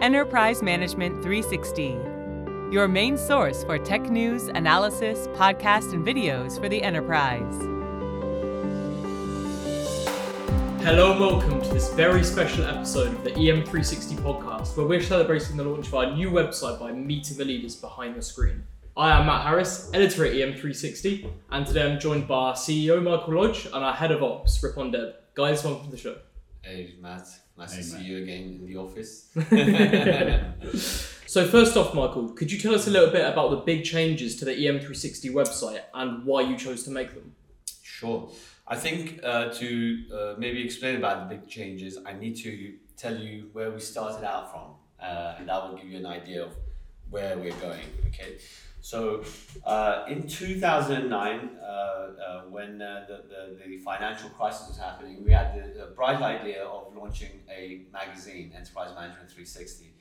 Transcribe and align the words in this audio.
Enterprise 0.00 0.62
Management 0.62 1.24
360, 1.24 1.98
your 2.70 2.86
main 2.86 3.18
source 3.18 3.64
for 3.64 3.78
tech 3.78 4.02
news, 4.02 4.44
analysis, 4.44 5.26
podcasts, 5.34 5.92
and 5.92 6.06
videos 6.06 6.60
for 6.60 6.68
the 6.68 6.80
enterprise. 6.80 7.42
Hello 10.84 11.10
and 11.10 11.20
welcome 11.20 11.60
to 11.60 11.68
this 11.70 11.92
very 11.94 12.22
special 12.22 12.64
episode 12.64 13.08
of 13.08 13.24
the 13.24 13.32
EM360 13.32 14.14
podcast, 14.18 14.76
where 14.76 14.86
we're 14.86 15.02
celebrating 15.02 15.56
the 15.56 15.64
launch 15.64 15.88
of 15.88 15.94
our 15.96 16.14
new 16.14 16.30
website 16.30 16.78
by 16.78 16.92
meeting 16.92 17.36
the 17.36 17.44
leaders 17.44 17.74
behind 17.74 18.14
the 18.14 18.22
screen. 18.22 18.62
I 18.96 19.18
am 19.18 19.26
Matt 19.26 19.46
Harris, 19.46 19.90
editor 19.92 20.24
at 20.24 20.32
EM360, 20.32 21.28
and 21.50 21.66
today 21.66 21.90
I'm 21.90 21.98
joined 21.98 22.28
by 22.28 22.36
our 22.36 22.54
CEO 22.54 23.02
Michael 23.02 23.34
Lodge 23.34 23.66
and 23.66 23.84
our 23.84 23.94
head 23.94 24.12
of 24.12 24.22
ops, 24.22 24.62
Ripon 24.62 24.92
Deb. 24.92 25.14
Guys, 25.34 25.64
welcome 25.64 25.86
to 25.86 25.90
the 25.90 25.96
show. 25.96 26.18
Hey 26.62 26.94
Matt, 27.00 27.26
nice 27.56 27.74
Hey, 27.74 27.82
to 27.82 27.88
Matt. 27.92 28.00
see 28.00 28.04
you 28.06 28.22
again 28.22 28.58
in 28.60 28.66
the 28.66 28.76
office. 28.76 29.30
So, 31.28 31.46
first 31.46 31.76
off, 31.76 31.92
Michael, 31.92 32.30
could 32.30 32.50
you 32.50 32.58
tell 32.58 32.74
us 32.74 32.86
a 32.86 32.90
little 32.90 33.10
bit 33.10 33.20
about 33.26 33.50
the 33.50 33.56
big 33.58 33.84
changes 33.84 34.34
to 34.36 34.46
the 34.46 34.52
EM360 34.52 35.30
website 35.30 35.82
and 35.92 36.24
why 36.24 36.40
you 36.40 36.56
chose 36.56 36.84
to 36.84 36.90
make 36.90 37.12
them? 37.14 37.34
sure. 37.82 38.30
I 38.66 38.76
think 38.76 39.20
uh, 39.22 39.50
to 39.54 40.04
uh, 40.14 40.34
maybe 40.38 40.64
explain 40.64 40.96
about 40.96 41.28
the 41.28 41.34
big 41.36 41.46
changes, 41.48 41.98
I 42.06 42.12
need 42.14 42.36
to 42.36 42.74
tell 42.96 43.14
you 43.14 43.50
where 43.52 43.70
we 43.70 43.80
started 43.80 44.24
out 44.26 44.50
from, 44.52 44.68
uh, 45.02 45.34
and 45.38 45.48
that 45.50 45.62
will 45.68 45.76
give 45.76 45.88
you 45.90 45.98
an 45.98 46.06
idea 46.06 46.44
of 46.44 46.52
where 47.10 47.36
we're 47.36 47.52
going. 47.60 47.84
Okay, 48.06 48.38
so 48.88 49.22
uh, 49.66 50.06
in 50.08 50.26
two 50.26 50.58
thousand 50.58 50.96
and 50.96 51.10
nine, 51.10 51.50
uh, 51.60 51.66
uh, 51.66 52.42
when 52.48 52.80
uh, 52.80 53.04
the, 53.06 53.16
the 53.28 53.68
the 53.68 53.76
financial 53.80 54.30
crisis 54.30 54.66
was 54.66 54.78
happening, 54.78 55.22
we 55.22 55.30
had 55.30 55.54
the, 55.54 55.80
the 55.80 55.86
bright 55.88 56.22
idea 56.22 56.64
of 56.64 56.96
launching 56.96 57.42
a 57.50 57.82
magazine, 57.92 58.50
Enterprise 58.56 58.88
Management 58.94 59.30
Three 59.30 59.44
Sixty. 59.44 59.92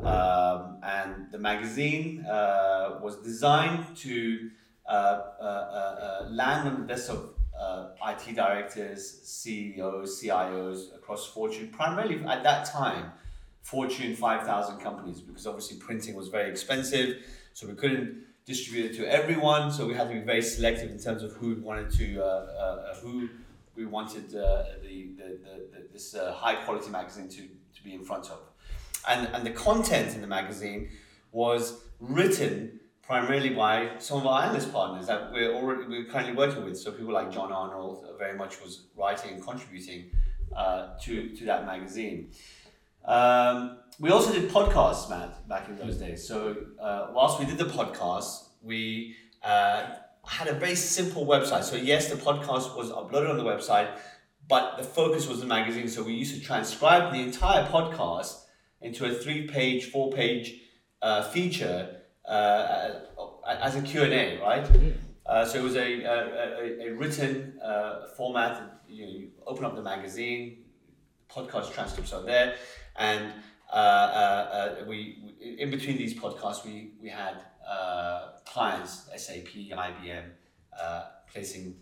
Um, 0.00 0.80
and 0.82 1.32
the 1.32 1.38
magazine 1.38 2.26
uh, 2.26 2.98
was 3.00 3.16
designed 3.22 3.96
to 4.04 4.50
uh, 4.86 6.26
land 6.28 6.68
on 6.68 6.80
the 6.82 6.86
desk 6.86 7.10
of 7.10 7.30
IT 8.06 8.34
directors, 8.34 9.22
CEOs, 9.22 10.22
CIOs 10.22 10.94
across 10.94 11.26
Fortune, 11.26 11.68
primarily 11.68 12.22
at 12.26 12.42
that 12.42 12.66
time, 12.66 13.12
Fortune 13.62 14.14
5000 14.14 14.78
companies, 14.78 15.20
because 15.20 15.46
obviously 15.46 15.78
printing 15.78 16.14
was 16.14 16.28
very 16.28 16.50
expensive, 16.50 17.22
so 17.52 17.66
we 17.66 17.74
couldn't 17.74 18.24
distribute 18.46 18.90
it 18.90 18.96
to 18.96 19.10
everyone, 19.10 19.70
so 19.70 19.86
we 19.86 19.94
had 19.94 20.08
to 20.08 20.14
be 20.14 20.20
very 20.20 20.42
selective 20.42 20.90
in 20.90 20.98
terms 20.98 21.22
of 21.22 21.32
who 21.34 21.54
we 21.54 21.60
wanted 21.60 21.90
to, 21.90 22.22
uh, 22.22 22.26
uh, 22.26 22.94
who 22.96 23.28
we 23.76 23.86
wanted 23.86 24.34
uh, 24.34 24.64
the, 24.82 25.10
the, 25.16 25.38
the, 25.44 25.54
the, 25.72 25.88
this 25.92 26.14
uh, 26.14 26.32
high 26.32 26.56
quality 26.64 26.90
magazine 26.90 27.28
to, 27.28 27.42
to 27.74 27.84
be 27.84 27.94
in 27.94 28.04
front 28.04 28.30
of 28.30 28.38
and, 29.08 29.28
and 29.32 29.46
the 29.46 29.50
content 29.50 30.14
in 30.14 30.20
the 30.20 30.26
magazine 30.26 30.90
was 31.32 31.82
written 32.00 32.80
primarily 33.02 33.50
by 33.50 33.90
some 33.98 34.18
of 34.18 34.26
our 34.26 34.42
analyst 34.42 34.72
partners 34.72 35.06
that 35.06 35.32
we're 35.32 35.52
already 35.52 35.84
we're 35.88 36.04
currently 36.04 36.34
working 36.34 36.64
with. 36.64 36.78
So 36.78 36.92
people 36.92 37.12
like 37.12 37.30
John 37.30 37.52
Arnold 37.52 38.04
uh, 38.04 38.16
very 38.16 38.36
much 38.36 38.60
was 38.60 38.86
writing 38.96 39.34
and 39.34 39.42
contributing 39.42 40.10
uh, 40.54 40.98
to 41.02 41.34
to 41.34 41.44
that 41.46 41.66
magazine. 41.66 42.30
Um, 43.04 43.78
we 44.00 44.10
also 44.10 44.32
did 44.32 44.50
podcasts, 44.50 45.10
Matt, 45.10 45.46
back 45.46 45.68
in 45.68 45.76
those 45.76 45.96
days. 45.98 46.26
So 46.26 46.56
uh, 46.80 47.08
whilst 47.12 47.38
we 47.38 47.44
did 47.44 47.58
the 47.58 47.66
podcast, 47.66 48.44
we 48.62 49.14
uh, 49.42 49.90
had 50.26 50.48
a 50.48 50.54
very 50.54 50.74
simple 50.74 51.26
website. 51.26 51.64
So 51.64 51.76
yes, 51.76 52.08
the 52.08 52.16
podcast 52.16 52.74
was 52.76 52.90
uploaded 52.90 53.28
on 53.28 53.36
the 53.36 53.44
website, 53.44 53.90
but 54.48 54.78
the 54.78 54.84
focus 54.84 55.28
was 55.28 55.40
the 55.40 55.46
magazine. 55.46 55.86
So 55.86 56.02
we 56.02 56.14
used 56.14 56.34
to 56.34 56.40
transcribe 56.40 57.12
the 57.12 57.20
entire 57.20 57.66
podcast 57.66 58.44
into 58.80 59.04
a 59.04 59.12
three-page, 59.12 59.90
four-page 59.90 60.54
uh, 61.02 61.24
feature 61.24 62.00
uh, 62.26 62.90
as 63.46 63.76
a 63.76 63.82
Q&A, 63.82 64.40
right? 64.40 64.66
Uh, 65.26 65.44
so 65.44 65.58
it 65.58 65.62
was 65.62 65.76
a, 65.76 66.02
a, 66.02 66.86
a, 66.86 66.88
a 66.88 66.94
written 66.94 67.60
uh, 67.62 68.06
format. 68.16 68.80
You, 68.88 69.04
know, 69.04 69.10
you 69.12 69.28
open 69.46 69.66
up 69.66 69.76
the 69.76 69.82
magazine, 69.82 70.64
podcast 71.30 71.72
transcripts 71.72 72.14
are 72.14 72.22
there, 72.22 72.54
and 72.96 73.32
uh, 73.72 73.74
uh, 73.74 73.78
uh, 73.78 74.84
we, 74.86 75.34
in 75.58 75.70
between 75.70 75.96
these 75.96 76.14
podcasts 76.14 76.64
we 76.64 76.92
we 77.00 77.08
had 77.08 77.36
uh, 77.68 78.30
clients, 78.44 79.08
SAP, 79.16 79.46
IBM, 79.54 80.24
placing 81.32 81.76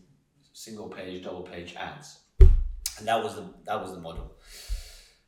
single 0.52 0.88
page, 0.88 1.24
double 1.24 1.42
page 1.42 1.74
ads, 1.76 2.18
and 2.40 3.08
that 3.08 3.22
was 3.22 3.36
the 3.36 3.44
that 3.64 3.80
was 3.80 3.92
the 3.92 4.00
model. 4.00 4.34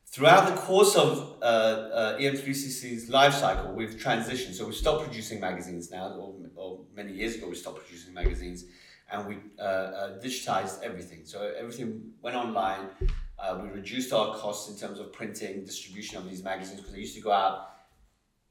Throughout 0.05 0.53
the 0.53 0.61
course 0.61 0.97
of 0.97 1.37
uh, 1.41 1.45
uh, 1.45 2.19
EM360's 2.19 3.09
life 3.09 3.33
cycle, 3.33 3.71
we've 3.71 3.95
transitioned. 3.95 4.53
So 4.53 4.67
we 4.67 4.73
stopped 4.73 5.05
producing 5.05 5.39
magazines 5.39 5.89
now, 5.89 6.09
or, 6.09 6.35
or 6.55 6.81
many 6.93 7.13
years 7.13 7.35
ago, 7.35 7.47
we 7.47 7.55
stopped 7.55 7.79
producing 7.79 8.13
magazines, 8.13 8.65
and 9.09 9.25
we 9.25 9.37
uh, 9.57 10.19
digitized 10.21 10.83
everything. 10.83 11.21
So 11.23 11.53
everything 11.57 12.11
went 12.21 12.35
online. 12.35 12.89
Uh, 13.41 13.59
we 13.63 13.69
reduced 13.69 14.13
our 14.13 14.35
costs 14.35 14.69
in 14.69 14.77
terms 14.77 14.99
of 14.99 15.11
printing, 15.11 15.65
distribution 15.65 16.17
of 16.17 16.29
these 16.29 16.43
magazines 16.43 16.79
because 16.79 16.93
they 16.93 16.99
used 16.99 17.15
to 17.15 17.21
go 17.21 17.31
out 17.31 17.69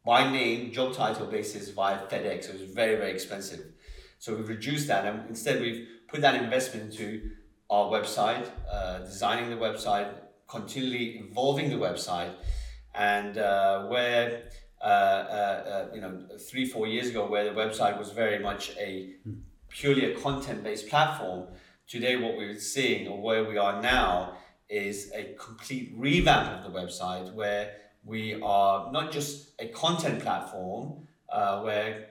by 0.04 0.28
name, 0.30 0.72
job 0.72 0.92
title 0.92 1.26
basis 1.26 1.70
via 1.70 1.98
FedEx. 2.08 2.44
So 2.44 2.50
it 2.50 2.60
was 2.60 2.70
very, 2.70 2.96
very 2.96 3.12
expensive. 3.12 3.60
So 4.18 4.34
we've 4.34 4.48
reduced 4.48 4.88
that, 4.88 5.06
and 5.06 5.28
instead 5.28 5.60
we've 5.60 5.86
put 6.08 6.20
that 6.22 6.42
investment 6.42 6.90
into 6.90 7.30
our 7.70 7.86
website, 7.90 8.46
uh, 8.70 8.98
designing 8.98 9.48
the 9.50 9.56
website, 9.56 10.12
continually 10.48 11.22
evolving 11.24 11.70
the 11.70 11.76
website, 11.76 12.32
and 12.94 13.38
uh, 13.38 13.86
where 13.86 14.42
uh, 14.82 14.84
uh, 14.84 14.88
uh, 14.88 15.94
you 15.94 16.00
know 16.00 16.26
three 16.50 16.66
four 16.66 16.86
years 16.86 17.08
ago, 17.08 17.26
where 17.26 17.44
the 17.44 17.50
website 17.50 17.98
was 17.98 18.10
very 18.10 18.38
much 18.38 18.76
a 18.78 19.14
purely 19.68 20.12
a 20.12 20.18
content 20.18 20.64
based 20.64 20.88
platform. 20.88 21.46
Today, 21.86 22.16
what 22.16 22.36
we're 22.36 22.58
seeing, 22.58 23.08
or 23.08 23.20
where 23.20 23.44
we 23.44 23.58
are 23.58 23.80
now, 23.82 24.36
is 24.70 25.10
a 25.14 25.34
complete 25.38 25.92
revamp 25.96 26.64
of 26.64 26.72
the 26.72 26.78
website, 26.78 27.32
where 27.34 27.72
we 28.04 28.40
are 28.40 28.90
not 28.92 29.12
just 29.12 29.50
a 29.58 29.66
content 29.68 30.22
platform, 30.22 31.06
uh, 31.28 31.60
where 31.60 32.06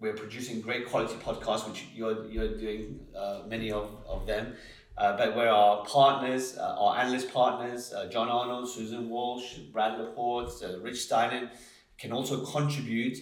we're 0.00 0.14
producing 0.14 0.60
great 0.60 0.88
quality 0.88 1.14
podcasts, 1.16 1.68
which 1.68 1.86
you're, 1.94 2.24
you're 2.26 2.56
doing 2.58 3.00
uh, 3.16 3.42
many 3.46 3.70
of, 3.70 3.88
of 4.08 4.26
them, 4.26 4.54
uh, 4.96 5.16
but 5.16 5.34
where 5.36 5.50
our 5.50 5.84
partners, 5.84 6.56
uh, 6.56 6.76
our 6.78 6.98
analyst 6.98 7.32
partners, 7.32 7.92
uh, 7.92 8.06
John 8.08 8.28
Arnold, 8.28 8.68
Susan 8.68 9.08
Walsh, 9.08 9.58
Brad 9.72 9.98
LaPorte, 9.98 10.62
uh, 10.62 10.80
Rich 10.80 11.08
Stiennon, 11.08 11.50
can 11.98 12.12
also 12.12 12.44
contribute 12.44 13.18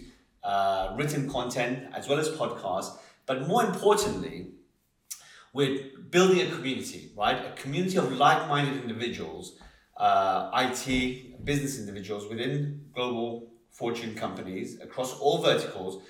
written 0.96 1.30
content 1.30 1.84
as 1.94 2.08
well 2.08 2.18
as 2.18 2.28
podcasts. 2.30 2.96
But 3.26 3.46
more 3.46 3.64
importantly, 3.64 4.48
we're 5.52 5.90
building 6.10 6.40
a 6.40 6.50
community, 6.50 7.10
right? 7.16 7.46
A 7.46 7.52
community 7.52 7.98
of 7.98 8.12
like-minded 8.12 8.80
individuals, 8.82 9.58
uh, 9.96 10.50
IT, 10.54 11.44
business 11.44 11.78
individuals 11.78 12.28
within 12.28 12.86
global 12.94 13.50
fortune 13.70 14.14
companies 14.14 14.80
across 14.80 15.18
all 15.18 15.42
verticals, 15.42 16.02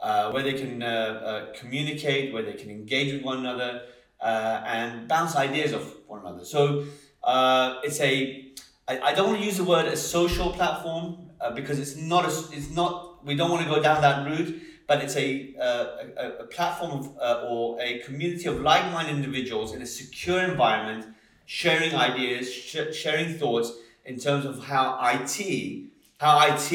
uh, 0.00 0.30
where 0.32 0.42
they 0.42 0.54
can 0.54 0.82
uh, 0.82 0.86
uh, 0.86 1.52
communicate, 1.58 2.32
where 2.32 2.42
they 2.42 2.54
can 2.54 2.70
engage 2.70 3.12
with 3.12 3.22
one 3.22 3.38
another, 3.38 3.82
uh, 4.20 4.62
and 4.66 5.08
bounce 5.08 5.36
ideas 5.36 5.72
off 5.72 5.94
one 6.06 6.20
another. 6.20 6.44
So 6.44 6.84
uh, 7.22 7.80
it's 7.82 8.00
a, 8.00 8.52
I, 8.88 9.00
I 9.00 9.14
don't 9.14 9.28
want 9.28 9.40
to 9.40 9.44
use 9.44 9.56
the 9.56 9.64
word 9.64 9.86
a 9.86 9.96
social 9.96 10.52
platform 10.52 11.30
because 11.54 11.78
it's 11.78 11.96
not, 11.96 12.26
a, 12.26 12.28
it's 12.54 12.70
not, 12.70 13.24
we 13.24 13.34
don't 13.34 13.50
want 13.50 13.62
to 13.62 13.68
go 13.68 13.82
down 13.82 14.02
that 14.02 14.26
route, 14.26 14.60
but 14.90 15.04
it's 15.04 15.14
a, 15.14 15.54
uh, 15.60 15.86
a, 16.16 16.28
a 16.40 16.44
platform 16.46 16.90
of, 16.90 17.16
uh, 17.20 17.46
or 17.48 17.80
a 17.80 18.00
community 18.00 18.46
of 18.48 18.60
like-minded 18.60 19.14
individuals 19.14 19.72
in 19.72 19.80
a 19.82 19.86
secure 19.86 20.40
environment, 20.42 21.06
sharing 21.46 21.94
ideas, 21.94 22.52
sh- 22.52 22.92
sharing 22.92 23.34
thoughts 23.34 23.70
in 24.04 24.18
terms 24.18 24.44
of 24.44 24.64
how 24.64 24.98
IT, 25.14 25.90
how 26.18 26.44
IT 26.44 26.72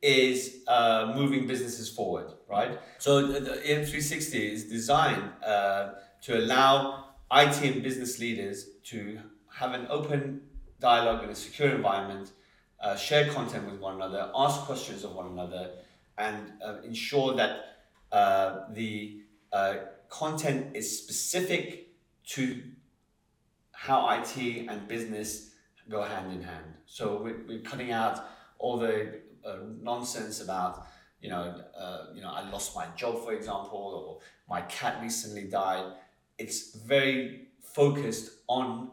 is 0.00 0.62
uh, 0.68 1.12
moving 1.14 1.46
businesses 1.46 1.90
forward, 1.90 2.32
right? 2.48 2.78
So 2.96 3.26
the, 3.26 3.40
the 3.40 3.56
EM360 3.56 4.34
is 4.50 4.64
designed 4.64 5.30
uh, 5.46 5.90
to 6.22 6.38
allow 6.38 7.08
IT 7.30 7.62
and 7.62 7.82
business 7.82 8.18
leaders 8.18 8.68
to 8.84 9.18
have 9.52 9.74
an 9.74 9.86
open 9.90 10.40
dialogue 10.80 11.22
in 11.24 11.28
a 11.28 11.34
secure 11.34 11.68
environment, 11.68 12.30
uh, 12.80 12.96
share 12.96 13.28
content 13.28 13.70
with 13.70 13.80
one 13.80 13.96
another, 13.96 14.30
ask 14.34 14.62
questions 14.62 15.04
of 15.04 15.14
one 15.14 15.26
another, 15.26 15.72
and 16.18 16.52
uh, 16.64 16.76
ensure 16.84 17.34
that 17.34 17.76
uh, 18.12 18.60
the 18.70 19.20
uh, 19.52 19.74
content 20.08 20.76
is 20.76 20.98
specific 20.98 21.88
to 22.26 22.62
how 23.72 24.08
IT 24.10 24.66
and 24.68 24.88
business 24.88 25.50
go 25.88 26.02
hand 26.02 26.32
in 26.32 26.42
hand. 26.42 26.74
So 26.86 27.20
we're, 27.22 27.42
we're 27.46 27.60
cutting 27.60 27.92
out 27.92 28.24
all 28.58 28.78
the 28.78 29.20
uh, 29.44 29.56
nonsense 29.82 30.40
about 30.40 30.86
you 31.20 31.30
know 31.30 31.62
uh, 31.78 32.06
you 32.14 32.22
know 32.22 32.30
I 32.30 32.48
lost 32.50 32.74
my 32.74 32.86
job 32.96 33.24
for 33.24 33.32
example 33.32 33.78
or 33.78 34.20
my 34.48 34.62
cat 34.62 34.98
recently 35.02 35.44
died. 35.44 35.92
It's 36.38 36.74
very 36.76 37.48
focused 37.60 38.30
on 38.48 38.90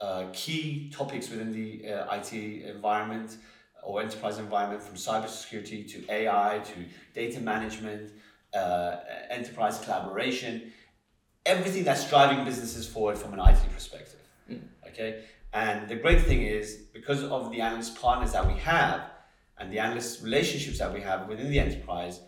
uh, 0.00 0.26
key 0.32 0.90
topics 0.90 1.30
within 1.30 1.52
the 1.52 1.90
uh, 1.90 2.16
IT 2.16 2.32
environment 2.32 3.36
or 3.84 4.00
enterprise 4.00 4.38
environment, 4.38 4.82
from 4.82 4.96
cybersecurity 4.96 5.90
to 5.92 6.12
AI 6.12 6.60
to 6.64 6.74
data 7.14 7.40
management, 7.40 8.12
uh, 8.54 8.96
enterprise 9.30 9.78
collaboration, 9.80 10.72
everything 11.44 11.84
that's 11.84 12.08
driving 12.08 12.44
businesses 12.44 12.86
forward 12.86 13.18
from 13.18 13.34
an 13.34 13.40
IT 13.40 13.62
perspective. 13.72 14.20
Mm. 14.50 14.62
Okay, 14.88 15.24
and 15.52 15.88
the 15.88 15.96
great 15.96 16.22
thing 16.22 16.42
is 16.42 16.84
because 16.92 17.22
of 17.24 17.50
the 17.50 17.60
analyst 17.60 18.00
partners 18.00 18.32
that 18.32 18.46
we 18.46 18.58
have 18.60 19.02
and 19.58 19.72
the 19.72 19.78
analyst 19.78 20.22
relationships 20.22 20.78
that 20.78 20.92
we 20.92 21.00
have 21.00 21.28
within 21.28 21.50
the 21.50 21.60
enterprise, 21.60 22.20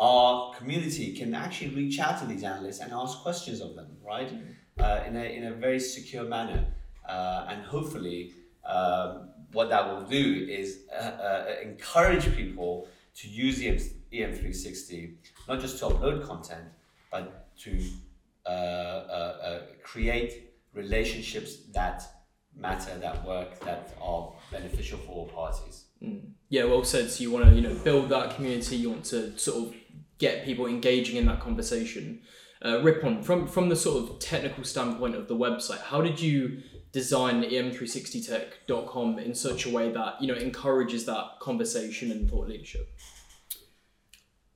our 0.00 0.52
community 0.54 1.14
can 1.14 1.34
actually 1.34 1.74
reach 1.74 1.98
out 2.00 2.18
to 2.20 2.26
these 2.26 2.42
analysts 2.42 2.80
and 2.80 2.92
ask 2.92 3.18
questions 3.18 3.60
of 3.60 3.76
them, 3.76 3.86
right? 4.04 4.28
Mm. 4.28 4.54
Uh, 4.78 5.04
in, 5.06 5.16
a, 5.16 5.24
in 5.24 5.44
a 5.44 5.52
very 5.52 5.78
secure 5.78 6.24
manner. 6.24 6.66
Uh, 7.06 7.46
and 7.50 7.62
hopefully, 7.62 8.32
um, 8.64 9.28
what 9.52 9.68
that 9.70 9.86
will 9.86 10.02
do 10.02 10.46
is 10.48 10.80
uh, 10.92 11.02
uh 11.02 11.54
encourage 11.62 12.34
people 12.34 12.88
to 13.14 13.28
use 13.28 13.60
EM, 13.62 13.78
EM360, 14.12 15.14
not 15.48 15.60
just 15.60 15.78
to 15.78 15.86
upload 15.86 16.26
content, 16.26 16.64
but 17.10 17.54
to 17.58 17.78
uh, 18.46 18.48
uh, 18.48 19.60
create 19.82 20.50
relationships 20.74 21.56
that 21.72 22.02
matter, 22.56 22.98
that 22.98 23.24
work, 23.26 23.58
that 23.60 23.94
are 24.00 24.32
beneficial 24.50 24.98
for 24.98 25.12
all 25.12 25.26
parties. 25.28 25.84
Mm. 26.02 26.22
Yeah, 26.48 26.64
well 26.64 26.84
said. 26.84 27.10
So 27.10 27.22
you 27.22 27.30
want 27.30 27.48
to, 27.48 27.54
you 27.54 27.60
know, 27.62 27.74
build 27.74 28.08
that 28.10 28.34
community. 28.34 28.76
You 28.76 28.90
want 28.90 29.04
to 29.06 29.38
sort 29.38 29.68
of 29.68 29.74
get 30.18 30.44
people 30.44 30.66
engaging 30.66 31.16
in 31.16 31.26
that 31.26 31.40
conversation. 31.40 32.20
Uh, 32.64 32.80
Ripon, 32.82 33.22
from 33.22 33.46
from 33.46 33.68
the 33.68 33.76
sort 33.76 34.10
of 34.10 34.18
technical 34.18 34.64
standpoint 34.64 35.14
of 35.14 35.28
the 35.28 35.34
website, 35.34 35.80
how 35.80 36.00
did 36.00 36.20
you 36.20 36.62
design 36.92 37.42
em360tech.com 37.42 39.18
in 39.18 39.34
such 39.34 39.66
a 39.66 39.70
way 39.70 39.90
that 39.90 40.20
you 40.20 40.28
know 40.28 40.34
encourages 40.34 41.04
that 41.06 41.40
conversation 41.40 42.12
and 42.12 42.30
thought 42.30 42.48
leadership? 42.48 42.94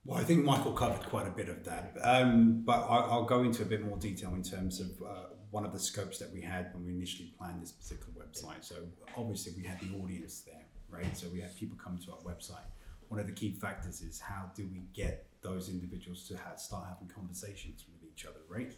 Well, 0.04 0.18
I 0.18 0.24
think 0.24 0.44
Michael 0.44 0.72
covered 0.72 1.04
quite 1.08 1.26
a 1.26 1.30
bit 1.30 1.48
of 1.48 1.64
that, 1.64 1.96
um, 2.02 2.62
but 2.64 2.86
I'll, 2.88 3.10
I'll, 3.10 3.24
go 3.24 3.42
into 3.42 3.62
a 3.62 3.64
bit 3.66 3.84
more 3.84 3.98
detail 3.98 4.34
in 4.34 4.42
terms 4.42 4.80
of 4.80 4.90
uh, 5.02 5.22
one 5.50 5.64
of 5.64 5.72
the 5.72 5.80
scopes 5.80 6.18
that 6.18 6.32
we 6.32 6.40
had 6.40 6.72
when 6.74 6.84
we 6.84 6.92
initially 6.92 7.34
planned 7.36 7.60
this 7.60 7.72
particular 7.72 8.12
website. 8.14 8.64
So 8.64 8.76
obviously 9.16 9.54
we 9.56 9.66
had 9.66 9.80
the 9.80 9.96
audience 9.98 10.42
there, 10.46 10.64
right? 10.88 11.16
So 11.16 11.26
we 11.32 11.40
had 11.40 11.56
people 11.56 11.76
come 11.82 11.98
to 12.04 12.12
our 12.12 12.18
website. 12.18 12.66
One 13.08 13.18
of 13.18 13.26
the 13.26 13.32
key 13.32 13.52
factors 13.52 14.00
is 14.00 14.20
how 14.20 14.50
do 14.54 14.68
we 14.72 14.82
get 14.94 15.26
those 15.42 15.68
individuals 15.68 16.28
to 16.28 16.36
have, 16.36 16.60
start 16.60 16.86
having 16.88 17.08
conversations 17.08 17.84
with 17.88 18.05
each 18.16 18.26
other, 18.26 18.40
right? 18.48 18.72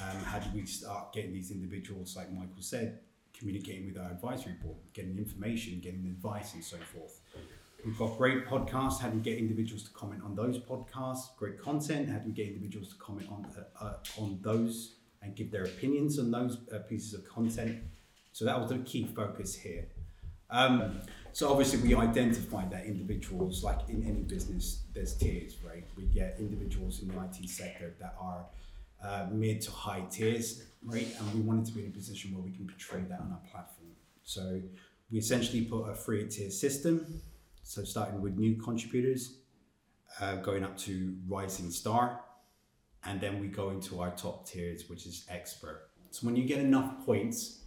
Um, 0.00 0.22
how 0.24 0.38
do 0.38 0.48
we 0.54 0.66
start 0.66 1.12
getting 1.12 1.32
these 1.32 1.50
individuals, 1.50 2.16
like 2.16 2.32
Michael 2.32 2.60
said, 2.60 3.00
communicating 3.36 3.86
with 3.86 3.98
our 3.98 4.10
advisory 4.10 4.54
board, 4.62 4.78
getting 4.94 5.18
information, 5.18 5.80
getting 5.80 6.06
advice, 6.06 6.54
and 6.54 6.62
so 6.62 6.76
forth? 6.76 7.20
We've 7.84 7.98
got 7.98 8.16
great 8.16 8.46
podcasts. 8.46 9.00
How 9.00 9.08
do 9.08 9.16
we 9.16 9.22
get 9.22 9.38
individuals 9.38 9.84
to 9.84 9.90
comment 9.90 10.22
on 10.24 10.34
those 10.34 10.58
podcasts? 10.58 11.36
Great 11.36 11.60
content. 11.60 12.08
How 12.08 12.18
do 12.18 12.26
we 12.26 12.32
get 12.32 12.48
individuals 12.48 12.88
to 12.90 12.96
comment 12.96 13.28
on 13.30 13.46
uh, 13.56 13.84
uh, 13.84 13.96
on 14.18 14.38
those 14.42 14.96
and 15.22 15.34
give 15.34 15.50
their 15.50 15.64
opinions 15.64 16.18
on 16.18 16.30
those 16.30 16.58
uh, 16.72 16.78
pieces 16.78 17.14
of 17.14 17.28
content? 17.28 17.78
So 18.32 18.44
that 18.44 18.60
was 18.60 18.70
the 18.70 18.78
key 18.78 19.04
focus 19.04 19.54
here. 19.54 19.88
Um, 20.50 21.00
so 21.32 21.50
obviously 21.50 21.80
we 21.80 21.94
identified 21.94 22.70
that 22.70 22.86
individuals, 22.86 23.62
like 23.62 23.88
in 23.88 24.04
any 24.04 24.22
business, 24.22 24.84
there's 24.94 25.16
tiers, 25.16 25.56
right? 25.62 25.84
We 25.96 26.04
get 26.04 26.36
individuals 26.38 27.02
in 27.02 27.08
the 27.08 27.20
IT 27.22 27.48
sector 27.48 27.94
that 28.00 28.14
are 28.18 28.46
uh, 29.02 29.26
mid 29.30 29.60
to 29.62 29.70
high 29.70 30.02
tiers, 30.10 30.64
right? 30.84 31.08
And 31.18 31.34
we 31.34 31.40
wanted 31.40 31.66
to 31.66 31.72
be 31.72 31.84
in 31.84 31.88
a 31.88 31.94
position 31.94 32.34
where 32.34 32.42
we 32.42 32.50
can 32.50 32.66
portray 32.66 33.02
that 33.08 33.20
on 33.20 33.32
our 33.32 33.50
platform. 33.50 33.90
So 34.24 34.60
we 35.10 35.18
essentially 35.18 35.62
put 35.62 35.84
a 35.84 35.94
three 35.94 36.26
tier 36.28 36.50
system. 36.50 37.20
So 37.62 37.84
starting 37.84 38.20
with 38.20 38.36
new 38.36 38.56
contributors, 38.56 39.38
uh, 40.20 40.36
going 40.36 40.64
up 40.64 40.76
to 40.78 41.16
rising 41.28 41.70
star, 41.70 42.20
and 43.04 43.20
then 43.20 43.40
we 43.40 43.48
go 43.48 43.70
into 43.70 44.00
our 44.00 44.10
top 44.12 44.46
tiers, 44.46 44.88
which 44.88 45.06
is 45.06 45.26
expert. 45.28 45.88
So 46.10 46.26
when 46.26 46.36
you 46.36 46.44
get 46.44 46.58
enough 46.58 47.04
points, 47.04 47.64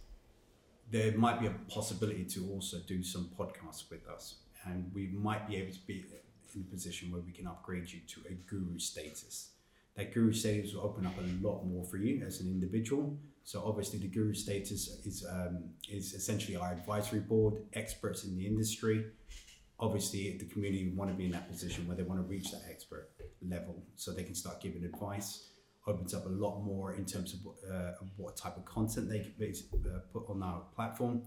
there 0.90 1.12
might 1.12 1.40
be 1.40 1.46
a 1.46 1.54
possibility 1.68 2.24
to 2.24 2.48
also 2.50 2.78
do 2.86 3.02
some 3.02 3.30
podcasts 3.38 3.90
with 3.90 4.08
us, 4.08 4.36
and 4.64 4.90
we 4.94 5.08
might 5.08 5.48
be 5.48 5.56
able 5.56 5.72
to 5.72 5.86
be 5.86 6.04
in 6.54 6.62
a 6.62 6.70
position 6.70 7.12
where 7.12 7.20
we 7.20 7.32
can 7.32 7.46
upgrade 7.46 7.90
you 7.90 8.00
to 8.08 8.20
a 8.28 8.32
guru 8.50 8.78
status. 8.78 9.49
That 10.00 10.14
guru 10.14 10.32
status 10.32 10.72
will 10.72 10.80
open 10.80 11.04
up 11.04 11.12
a 11.18 11.46
lot 11.46 11.66
more 11.66 11.84
for 11.84 11.98
you 11.98 12.24
as 12.26 12.40
an 12.40 12.48
individual. 12.48 13.18
So 13.44 13.62
obviously, 13.66 13.98
the 13.98 14.08
guru 14.08 14.32
status 14.32 14.88
is 15.04 15.26
um, 15.30 15.64
is 15.90 16.14
essentially 16.14 16.56
our 16.56 16.72
advisory 16.72 17.20
board, 17.20 17.54
experts 17.74 18.24
in 18.24 18.34
the 18.34 18.46
industry. 18.46 19.04
Obviously, 19.78 20.38
the 20.38 20.46
community 20.46 20.90
want 20.96 21.10
to 21.10 21.16
be 21.16 21.26
in 21.26 21.32
that 21.32 21.50
position 21.50 21.86
where 21.86 21.98
they 21.98 22.02
want 22.02 22.18
to 22.18 22.26
reach 22.26 22.50
that 22.50 22.62
expert 22.70 23.10
level, 23.46 23.82
so 23.96 24.10
they 24.10 24.24
can 24.24 24.34
start 24.34 24.62
giving 24.62 24.84
advice 24.84 25.48
opens 25.86 26.14
up 26.14 26.24
a 26.26 26.28
lot 26.28 26.60
more 26.60 26.94
in 26.94 27.04
terms 27.04 27.34
of 27.34 27.40
uh, 27.70 27.92
what 28.16 28.36
type 28.36 28.56
of 28.56 28.64
content 28.64 29.08
they 29.08 29.20
can 29.20 29.34
uh, 29.86 29.98
put 30.12 30.24
on 30.28 30.42
our 30.42 30.62
platform. 30.74 31.22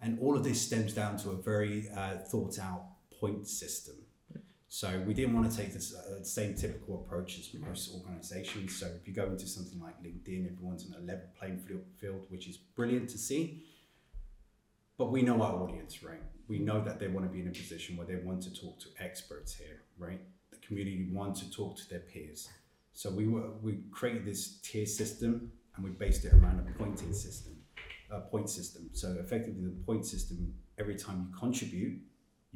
And 0.00 0.18
all 0.20 0.36
of 0.36 0.44
this 0.44 0.60
stems 0.60 0.92
down 0.94 1.16
to 1.18 1.30
a 1.30 1.36
very 1.36 1.88
uh, 1.94 2.18
thought 2.30 2.58
out 2.58 2.84
point 3.20 3.46
system. 3.46 3.96
So 4.76 5.02
we 5.06 5.14
didn't 5.14 5.34
want 5.34 5.50
to 5.50 5.56
take 5.56 5.72
this 5.72 5.94
uh, 5.94 6.22
same 6.22 6.54
typical 6.54 6.96
approach 6.96 7.38
as 7.38 7.48
most 7.58 7.94
organizations. 7.94 8.78
So 8.78 8.84
if 9.00 9.08
you 9.08 9.14
go 9.14 9.24
into 9.24 9.46
something 9.46 9.80
like 9.80 9.94
LinkedIn, 10.02 10.52
everyone's 10.52 10.84
on 10.84 11.02
a 11.02 11.06
level 11.06 11.24
playing 11.38 11.60
field, 11.98 12.26
which 12.28 12.46
is 12.46 12.58
brilliant 12.58 13.08
to 13.08 13.16
see. 13.16 13.64
But 14.98 15.06
we 15.12 15.22
know 15.22 15.40
our 15.40 15.62
audience, 15.62 16.02
right? 16.02 16.20
We 16.46 16.58
know 16.58 16.84
that 16.84 17.00
they 17.00 17.08
want 17.08 17.24
to 17.24 17.32
be 17.32 17.40
in 17.40 17.48
a 17.48 17.52
position 17.52 17.96
where 17.96 18.06
they 18.06 18.16
want 18.16 18.42
to 18.42 18.52
talk 18.52 18.78
to 18.80 18.88
experts 19.00 19.54
here, 19.54 19.80
right? 19.96 20.20
The 20.50 20.58
community 20.58 21.08
want 21.10 21.36
to 21.36 21.50
talk 21.50 21.78
to 21.78 21.88
their 21.88 22.00
peers. 22.00 22.46
So 22.92 23.08
we 23.08 23.28
were 23.28 23.52
we 23.62 23.78
created 23.90 24.26
this 24.26 24.58
tier 24.58 24.84
system 24.84 25.52
and 25.74 25.84
we 25.86 25.90
based 25.92 26.26
it 26.26 26.34
around 26.34 26.60
a 26.60 26.78
pointing 26.78 27.14
system, 27.14 27.56
a 28.10 28.20
point 28.20 28.50
system. 28.50 28.90
So 28.92 29.16
effectively, 29.18 29.64
the 29.64 29.84
point 29.86 30.04
system 30.04 30.52
every 30.78 30.96
time 30.96 31.28
you 31.30 31.38
contribute, 31.38 31.98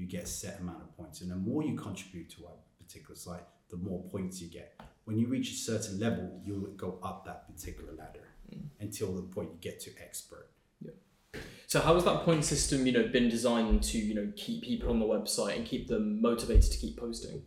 you 0.01 0.07
get 0.07 0.25
a 0.25 0.27
set 0.27 0.61
amount 0.61 0.83
of 0.83 0.97
points, 0.97 1.21
and 1.21 1.31
the 1.31 1.37
more 1.37 1.63
you 1.63 1.77
contribute 1.77 2.31
to 2.31 2.45
a 2.45 2.83
particular 2.83 3.17
site, 3.17 3.45
the 3.69 3.77
more 3.77 4.03
points 4.05 4.41
you 4.41 4.49
get. 4.49 4.81
When 5.05 5.19
you 5.19 5.27
reach 5.27 5.51
a 5.51 5.55
certain 5.55 6.01
level, 6.01 6.41
you'll 6.45 6.69
go 6.77 6.99
up 7.03 7.25
that 7.27 7.47
particular 7.55 7.93
ladder 7.93 8.27
mm. 8.53 8.63
until 8.81 9.13
the 9.13 9.23
point 9.23 9.51
you 9.53 9.59
get 9.61 9.81
to 9.81 9.91
expert. 10.03 10.49
Yeah. 10.81 11.41
So 11.67 11.81
how 11.81 11.95
has 11.95 12.05
that 12.05 12.25
point 12.25 12.45
system, 12.45 12.87
you 12.87 12.93
know, 12.93 13.09
been 13.09 13.29
designed 13.29 13.83
to 13.85 13.99
you 13.99 14.15
know 14.15 14.33
keep 14.37 14.63
people 14.63 14.91
on 14.91 14.99
the 14.99 15.07
website 15.07 15.57
and 15.57 15.67
keep 15.67 15.89
them 15.89 16.21
motivated 16.21 16.71
to 16.73 16.79
keep 16.79 16.97
posting? 16.97 17.43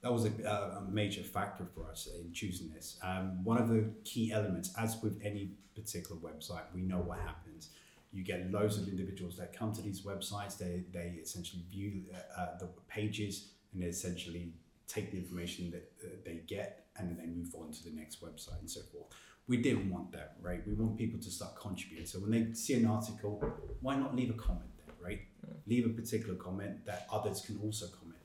that 0.00 0.12
was 0.12 0.24
a, 0.24 0.30
a, 0.48 0.82
major 0.88 1.22
factor 1.22 1.66
for 1.74 1.90
us 1.90 2.08
in 2.20 2.32
choosing 2.32 2.70
this. 2.70 2.98
Um, 3.02 3.42
one 3.42 3.58
of 3.58 3.68
the 3.68 3.90
key 4.04 4.32
elements, 4.32 4.72
as 4.78 5.02
with 5.02 5.20
any 5.24 5.50
particular 5.74 6.20
website, 6.20 6.62
we 6.72 6.82
know 6.82 6.98
what 6.98 7.18
happens. 7.18 7.70
You 8.12 8.24
get 8.24 8.50
loads 8.50 8.78
of 8.78 8.88
individuals 8.88 9.36
that 9.36 9.56
come 9.56 9.72
to 9.74 9.82
these 9.82 10.02
websites. 10.02 10.56
They 10.58 10.84
they 10.92 11.18
essentially 11.20 11.62
view 11.70 12.04
uh, 12.36 12.58
the 12.58 12.68
pages 12.88 13.50
and 13.72 13.82
they 13.82 13.86
essentially 13.86 14.52
take 14.86 15.10
the 15.12 15.18
information 15.18 15.70
that 15.70 15.92
uh, 16.02 16.08
they 16.24 16.40
get 16.46 16.86
and 16.96 17.10
then 17.10 17.18
they 17.18 17.26
move 17.26 17.54
on 17.54 17.70
to 17.72 17.84
the 17.84 17.90
next 17.90 18.22
website 18.22 18.58
and 18.60 18.70
so 18.70 18.80
forth. 18.92 19.06
We 19.46 19.58
didn't 19.58 19.90
want 19.90 20.12
that, 20.12 20.36
right? 20.42 20.66
We 20.66 20.74
want 20.74 20.96
people 20.96 21.20
to 21.20 21.30
start 21.30 21.56
contributing. 21.56 22.06
So 22.06 22.18
when 22.18 22.30
they 22.30 22.52
see 22.54 22.74
an 22.74 22.86
article, 22.86 23.42
why 23.80 23.96
not 23.96 24.14
leave 24.14 24.30
a 24.30 24.34
comment 24.34 24.70
there, 24.78 24.94
right? 25.02 25.20
Leave 25.66 25.86
a 25.86 25.90
particular 25.90 26.34
comment 26.34 26.84
that 26.86 27.06
others 27.10 27.40
can 27.40 27.58
also 27.62 27.86
comment 27.86 28.18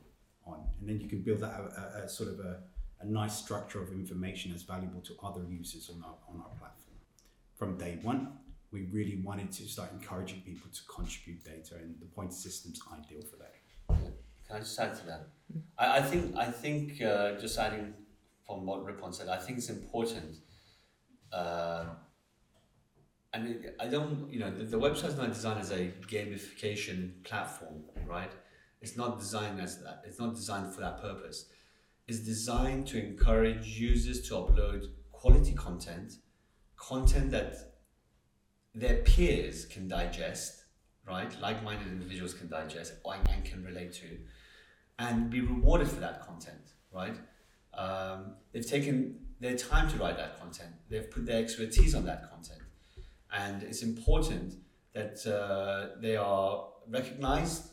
on. 0.46 0.60
And 0.80 0.90
then 0.90 1.00
you 1.00 1.08
can 1.08 1.22
build 1.22 1.40
that 1.40 1.54
a, 1.54 2.00
a, 2.02 2.06
a 2.06 2.10
sort 2.10 2.30
of 2.30 2.40
a, 2.40 2.60
a 3.02 3.06
nice 3.06 3.38
structure 3.38 3.82
of 3.82 3.92
information 3.92 4.52
that's 4.52 4.64
valuable 4.64 5.02
to 5.02 5.14
other 5.24 5.44
users 5.48 5.90
on 5.90 6.04
our, 6.04 6.16
on 6.28 6.42
our 6.42 6.50
platform. 6.60 6.98
From 7.56 7.78
day 7.78 8.00
one, 8.02 8.34
we 8.74 8.88
really 8.92 9.22
wanted 9.24 9.52
to 9.52 9.64
start 9.68 9.92
encouraging 9.94 10.42
people 10.42 10.70
to 10.72 10.82
contribute 10.94 11.44
data, 11.44 11.76
and 11.76 11.96
the 12.00 12.08
point 12.08 12.34
system's 12.34 12.82
ideal 12.92 13.22
for 13.22 13.38
that. 13.38 13.54
Can 14.48 14.58
I 14.58 14.60
just 14.60 14.78
add 14.80 14.96
to 14.96 15.06
that? 15.06 15.28
I, 15.78 16.00
I 16.00 16.02
think 16.02 16.36
I 16.36 16.46
think 16.46 17.02
uh, 17.02 17.34
just 17.40 17.58
adding 17.58 17.94
from 18.46 18.66
what 18.66 18.84
Ripon 18.84 19.14
said, 19.14 19.30
I 19.30 19.38
think 19.38 19.60
it's 19.60 19.70
important. 19.70 20.38
Uh, 21.32 21.86
and 23.34 23.72
I 23.80 23.88
don't, 23.88 24.32
you 24.32 24.40
know, 24.40 24.52
the, 24.52 24.64
the 24.64 24.78
website 24.78 25.10
is 25.10 25.18
not 25.18 25.34
designed 25.34 25.60
as 25.60 25.72
a 25.72 25.92
gamification 26.08 27.24
platform, 27.24 27.84
right? 28.06 28.32
It's 28.82 28.96
not 28.96 29.18
designed 29.18 29.60
as 29.60 29.82
that. 29.82 30.04
It's 30.06 30.20
not 30.20 30.36
designed 30.36 30.74
for 30.74 30.82
that 30.82 31.02
purpose. 31.02 31.46
It's 32.08 32.20
designed 32.20 32.86
to 32.88 33.04
encourage 33.04 33.66
users 33.80 34.28
to 34.28 34.36
upload 34.36 34.86
quality 35.12 35.54
content, 35.54 36.18
content 36.76 37.32
that 37.32 37.73
their 38.74 38.98
peers 38.98 39.66
can 39.66 39.88
digest, 39.88 40.64
right? 41.08 41.36
Like-minded 41.40 41.88
individuals 41.88 42.34
can 42.34 42.50
digest 42.50 42.94
and 43.06 43.46
can 43.46 43.64
relate 43.64 43.94
to, 43.94 44.18
and 45.00 45.30
be 45.30 45.42
rewarded 45.42 45.88
for 45.88 46.00
that 46.00 46.26
content, 46.26 46.74
right? 46.92 47.18
Um, 47.74 48.36
they've 48.52 48.66
taken 48.66 49.20
their 49.40 49.56
time 49.56 49.90
to 49.90 49.98
write 49.98 50.18
that 50.18 50.40
content. 50.40 50.72
They've 50.90 51.10
put 51.10 51.26
their 51.26 51.42
expertise 51.42 51.96
on 51.96 52.06
that 52.06 52.30
content, 52.32 52.62
and 53.32 53.64
it's 53.64 53.84
important 53.84 54.56
that 54.94 55.26
uh, 55.26 56.00
they 56.00 56.16
are 56.16 56.68
recognized 56.88 57.72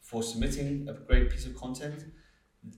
for 0.00 0.22
submitting 0.22 0.88
a 0.88 0.92
great 0.92 1.30
piece 1.30 1.46
of 1.46 1.56
content 1.56 2.04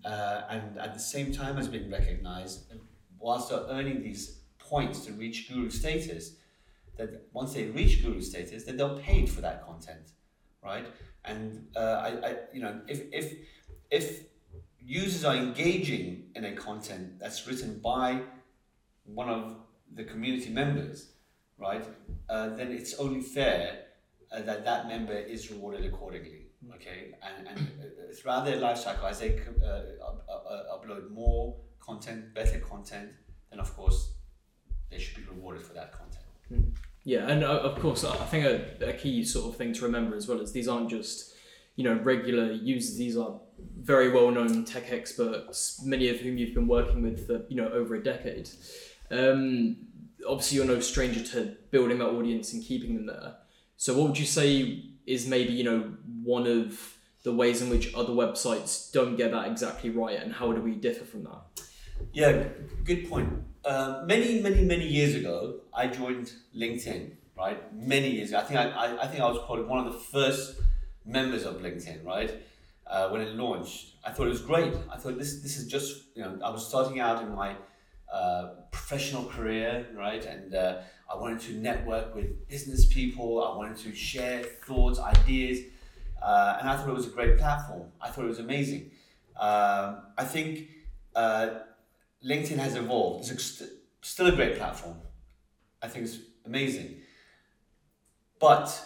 uh, 0.04 0.42
and 0.50 0.78
at 0.78 0.94
the 0.94 1.00
same 1.00 1.32
time 1.32 1.58
as 1.58 1.68
being 1.68 1.90
recognized, 1.90 2.72
whilst 3.18 3.50
they're 3.50 3.66
earning 3.68 4.02
these 4.02 4.40
points 4.58 5.04
to 5.06 5.12
reach 5.12 5.48
guru 5.48 5.70
status, 5.70 6.36
that 6.98 7.28
once 7.32 7.54
they 7.54 7.64
reach 7.64 8.02
guru 8.02 8.20
status, 8.20 8.64
that 8.64 8.76
they're 8.76 8.96
paid 8.96 9.30
for 9.30 9.40
that 9.40 9.64
content, 9.64 10.12
right? 10.62 10.86
And 11.24 11.68
uh, 11.76 11.80
I, 11.80 12.28
I, 12.28 12.36
you 12.52 12.60
know, 12.60 12.80
if 12.86 13.02
if 13.12 13.34
if 13.90 14.24
users 14.80 15.24
are 15.24 15.36
engaging 15.36 16.30
in 16.34 16.44
a 16.44 16.52
content 16.52 17.18
that's 17.18 17.46
written 17.46 17.80
by 17.80 18.20
one 19.04 19.28
of 19.28 19.56
the 19.94 20.04
community 20.04 20.50
members, 20.50 21.12
right, 21.58 21.84
uh, 22.28 22.50
then 22.50 22.70
it's 22.72 22.94
only 22.94 23.20
fair 23.20 23.84
uh, 24.32 24.42
that 24.42 24.64
that 24.64 24.88
member 24.88 25.14
is 25.14 25.50
rewarded 25.50 25.84
accordingly. 25.86 26.46
Okay, 26.74 27.14
and, 27.22 27.46
and 27.46 27.58
uh, 27.58 28.12
throughout 28.14 28.44
their 28.44 28.56
life 28.56 28.78
cycle, 28.78 29.06
as 29.06 29.20
they 29.20 29.40
uh, 29.62 29.66
uh, 29.66 30.76
upload 30.76 31.08
more 31.10 31.54
content, 31.78 32.34
better 32.34 32.58
content, 32.58 33.10
then 33.50 33.60
of 33.60 33.74
course 33.76 34.14
they 34.90 34.98
should 34.98 35.16
be 35.16 35.22
rewarded 35.30 35.62
for 35.62 35.74
that 35.74 35.92
content. 35.92 36.24
Yeah, 37.08 37.26
and 37.26 37.42
uh, 37.42 37.60
of 37.60 37.80
course, 37.80 38.04
I 38.04 38.14
think 38.26 38.44
a, 38.44 38.90
a 38.90 38.92
key 38.92 39.24
sort 39.24 39.48
of 39.48 39.56
thing 39.56 39.72
to 39.72 39.84
remember 39.86 40.14
as 40.14 40.28
well 40.28 40.42
is 40.42 40.52
these 40.52 40.68
aren't 40.68 40.90
just 40.90 41.32
you 41.74 41.82
know 41.82 41.94
regular 41.94 42.52
users; 42.52 42.98
these 42.98 43.16
are 43.16 43.40
very 43.80 44.10
well-known 44.10 44.66
tech 44.66 44.92
experts, 44.92 45.82
many 45.82 46.10
of 46.10 46.18
whom 46.18 46.36
you've 46.36 46.52
been 46.52 46.68
working 46.68 47.00
with 47.00 47.26
for 47.26 47.46
you 47.48 47.56
know 47.56 47.70
over 47.70 47.94
a 47.94 48.04
decade. 48.04 48.50
Um, 49.10 49.78
obviously, 50.28 50.56
you're 50.56 50.66
no 50.66 50.80
stranger 50.80 51.24
to 51.28 51.56
building 51.70 51.96
that 52.00 52.08
audience 52.08 52.52
and 52.52 52.62
keeping 52.62 52.94
them 52.94 53.06
there. 53.06 53.36
So, 53.78 53.96
what 53.96 54.08
would 54.08 54.18
you 54.18 54.26
say 54.26 54.90
is 55.06 55.26
maybe 55.26 55.54
you 55.54 55.64
know 55.64 55.94
one 56.22 56.46
of 56.46 56.94
the 57.22 57.32
ways 57.32 57.62
in 57.62 57.70
which 57.70 57.94
other 57.94 58.12
websites 58.12 58.92
don't 58.92 59.16
get 59.16 59.30
that 59.30 59.50
exactly 59.50 59.88
right, 59.88 60.20
and 60.20 60.30
how 60.30 60.52
do 60.52 60.60
we 60.60 60.74
differ 60.74 61.06
from 61.06 61.24
that? 61.24 61.40
Yeah, 62.12 62.48
good 62.84 63.08
point. 63.08 63.30
Uh, 63.64 64.02
many, 64.06 64.40
many, 64.40 64.62
many 64.62 64.86
years 64.86 65.14
ago, 65.14 65.60
I 65.74 65.88
joined 65.88 66.32
LinkedIn. 66.56 67.12
Right, 67.36 67.72
many 67.72 68.10
years. 68.10 68.30
Ago. 68.30 68.40
I 68.40 68.42
think 68.42 68.58
I, 68.58 68.68
I, 68.70 69.02
I 69.04 69.06
think 69.06 69.22
I 69.22 69.26
was 69.26 69.38
probably 69.46 69.64
one 69.64 69.86
of 69.86 69.92
the 69.92 69.98
first 69.98 70.58
members 71.04 71.44
of 71.44 71.58
LinkedIn. 71.58 72.04
Right, 72.04 72.42
uh, 72.84 73.10
when 73.10 73.20
it 73.20 73.34
launched, 73.36 73.94
I 74.04 74.10
thought 74.10 74.26
it 74.26 74.30
was 74.30 74.40
great. 74.40 74.74
I 74.90 74.96
thought 74.96 75.18
this 75.18 75.40
this 75.40 75.56
is 75.56 75.68
just 75.68 76.02
you 76.16 76.22
know 76.22 76.36
I 76.42 76.50
was 76.50 76.66
starting 76.66 76.98
out 76.98 77.22
in 77.22 77.32
my 77.32 77.54
uh, 78.12 78.54
professional 78.72 79.26
career, 79.26 79.86
right, 79.94 80.24
and 80.24 80.52
uh, 80.52 80.78
I 81.08 81.16
wanted 81.16 81.40
to 81.42 81.52
network 81.52 82.12
with 82.12 82.48
business 82.48 82.86
people. 82.86 83.44
I 83.44 83.56
wanted 83.56 83.76
to 83.84 83.94
share 83.94 84.42
thoughts, 84.66 84.98
ideas, 84.98 85.60
uh, 86.20 86.56
and 86.58 86.68
I 86.68 86.76
thought 86.76 86.88
it 86.88 86.94
was 86.94 87.06
a 87.06 87.10
great 87.10 87.38
platform. 87.38 87.84
I 88.00 88.10
thought 88.10 88.24
it 88.24 88.28
was 88.28 88.40
amazing. 88.40 88.90
Um, 89.38 90.02
I 90.16 90.24
think 90.24 90.68
uh, 91.14 91.50
LinkedIn 92.24 92.58
has 92.58 92.76
evolved. 92.76 93.30
It's 93.30 93.62
still 94.02 94.26
a 94.26 94.32
great 94.32 94.56
platform. 94.56 94.96
I 95.82 95.88
think 95.88 96.06
it's 96.06 96.18
amazing. 96.44 96.96
But 98.40 98.84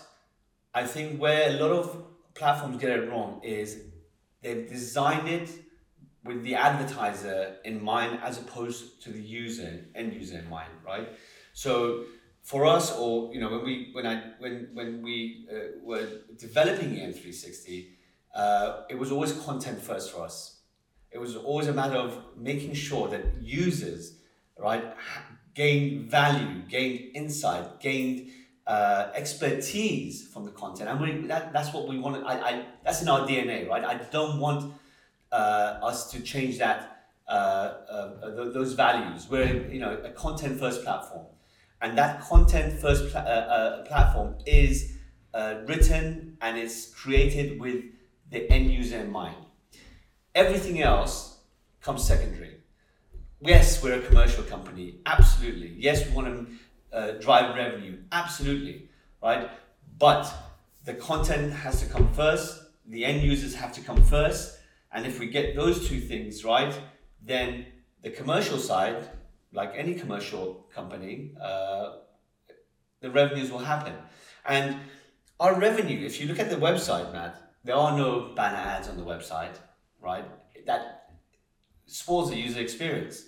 I 0.74 0.84
think 0.84 1.20
where 1.20 1.50
a 1.50 1.52
lot 1.52 1.70
of 1.70 2.04
platforms 2.34 2.78
get 2.78 2.90
it 2.90 3.10
wrong 3.10 3.40
is 3.42 3.82
they've 4.42 4.68
designed 4.68 5.28
it 5.28 5.50
with 6.24 6.42
the 6.44 6.54
advertiser 6.54 7.56
in 7.64 7.82
mind 7.82 8.20
as 8.22 8.38
opposed 8.38 9.02
to 9.02 9.10
the 9.10 9.20
user 9.20 9.84
end 9.94 10.14
user 10.14 10.38
in 10.38 10.48
mind, 10.48 10.70
right? 10.86 11.08
So 11.52 12.04
for 12.42 12.66
us, 12.66 12.96
or 12.96 13.32
you 13.32 13.40
know, 13.40 13.50
when 13.50 13.64
we 13.64 13.90
when 13.92 14.06
I 14.06 14.22
when 14.38 14.68
when 14.72 15.02
we 15.02 15.46
uh, 15.50 15.78
were 15.82 16.20
developing 16.38 16.96
EM360, 16.96 17.88
uh, 18.34 18.82
it 18.88 18.98
was 18.98 19.12
always 19.12 19.32
content 19.32 19.80
first 19.80 20.12
for 20.12 20.22
us. 20.22 20.61
It 21.12 21.20
was 21.20 21.36
always 21.36 21.68
a 21.68 21.72
matter 21.72 21.96
of 21.96 22.18
making 22.36 22.74
sure 22.74 23.08
that 23.08 23.24
users, 23.40 24.16
right, 24.58 24.94
gained 25.54 26.10
value, 26.10 26.62
gained 26.68 27.14
insight, 27.14 27.80
gained 27.80 28.30
uh, 28.66 29.10
expertise 29.14 30.28
from 30.28 30.44
the 30.44 30.52
content, 30.52 30.88
and 30.88 31.00
we, 31.00 31.26
that, 31.26 31.52
that's 31.52 31.72
what 31.74 31.88
we 31.88 31.98
want. 31.98 32.24
I, 32.24 32.38
I 32.38 32.64
that's 32.84 33.02
in 33.02 33.08
our 33.08 33.26
DNA, 33.26 33.68
right? 33.68 33.84
I 33.84 33.94
don't 34.10 34.38
want 34.38 34.72
uh, 35.32 35.34
us 35.82 36.10
to 36.12 36.20
change 36.20 36.58
that 36.58 37.06
uh, 37.28 37.32
uh, 37.32 38.36
th- 38.36 38.54
those 38.54 38.74
values. 38.74 39.28
We're 39.28 39.66
you 39.70 39.80
know 39.80 39.98
a 40.04 40.10
content 40.10 40.58
first 40.58 40.84
platform 40.84 41.26
and 41.80 41.98
that 41.98 42.20
content 42.20 42.78
first 42.80 43.14
uh, 43.14 43.18
uh, 43.18 43.84
platform 43.84 44.36
is 44.46 44.98
written 45.66 46.36
and 46.40 46.58
it's 46.58 46.94
created 46.94 47.60
with 47.60 47.84
the 48.30 48.50
end 48.50 48.70
user 48.70 48.98
in 48.98 49.10
mind. 49.10 49.36
Everything 50.34 50.80
else 50.82 51.38
comes 51.80 52.04
secondary. 52.04 52.56
Yes, 53.40 53.82
we're 53.82 53.98
a 53.98 54.02
commercial 54.02 54.44
company, 54.44 55.00
absolutely. 55.04 55.74
Yes, 55.76 56.06
we 56.06 56.14
want 56.14 56.26
to 56.28 56.96
uh, 56.96 57.12
drive 57.20 57.54
revenue, 57.56 57.98
absolutely, 58.12 58.88
right? 59.22 59.50
But 59.98 60.32
the 60.84 60.94
content 60.94 61.52
has 61.52 61.80
to 61.80 61.86
come 61.86 62.12
first, 62.12 62.62
the 62.86 63.04
end 63.04 63.22
users 63.22 63.54
have 63.54 63.72
to 63.74 63.80
come 63.80 64.02
first, 64.04 64.58
and 64.92 65.06
if 65.06 65.18
we 65.18 65.26
get 65.26 65.54
those 65.54 65.88
two 65.88 66.00
things 66.00 66.44
right, 66.44 66.74
then 67.20 67.66
the 68.02 68.10
commercial 68.10 68.58
side 68.58 69.08
like 69.52 69.72
any 69.76 69.94
commercial 69.94 70.66
company, 70.74 71.32
uh, 71.40 71.96
the 73.00 73.10
revenues 73.10 73.50
will 73.50 73.58
happen. 73.58 73.92
And 74.46 74.76
our 75.38 75.58
revenue, 75.58 76.04
if 76.06 76.20
you 76.20 76.26
look 76.26 76.38
at 76.38 76.50
the 76.50 76.56
website, 76.56 77.12
Matt, 77.12 77.36
there 77.64 77.76
are 77.76 77.96
no 77.96 78.32
banner 78.34 78.56
ads 78.56 78.88
on 78.88 78.96
the 78.96 79.04
website, 79.04 79.56
right? 80.02 80.24
That 80.66 81.14
spoils 81.86 82.30
the 82.30 82.36
user 82.36 82.60
experience, 82.60 83.24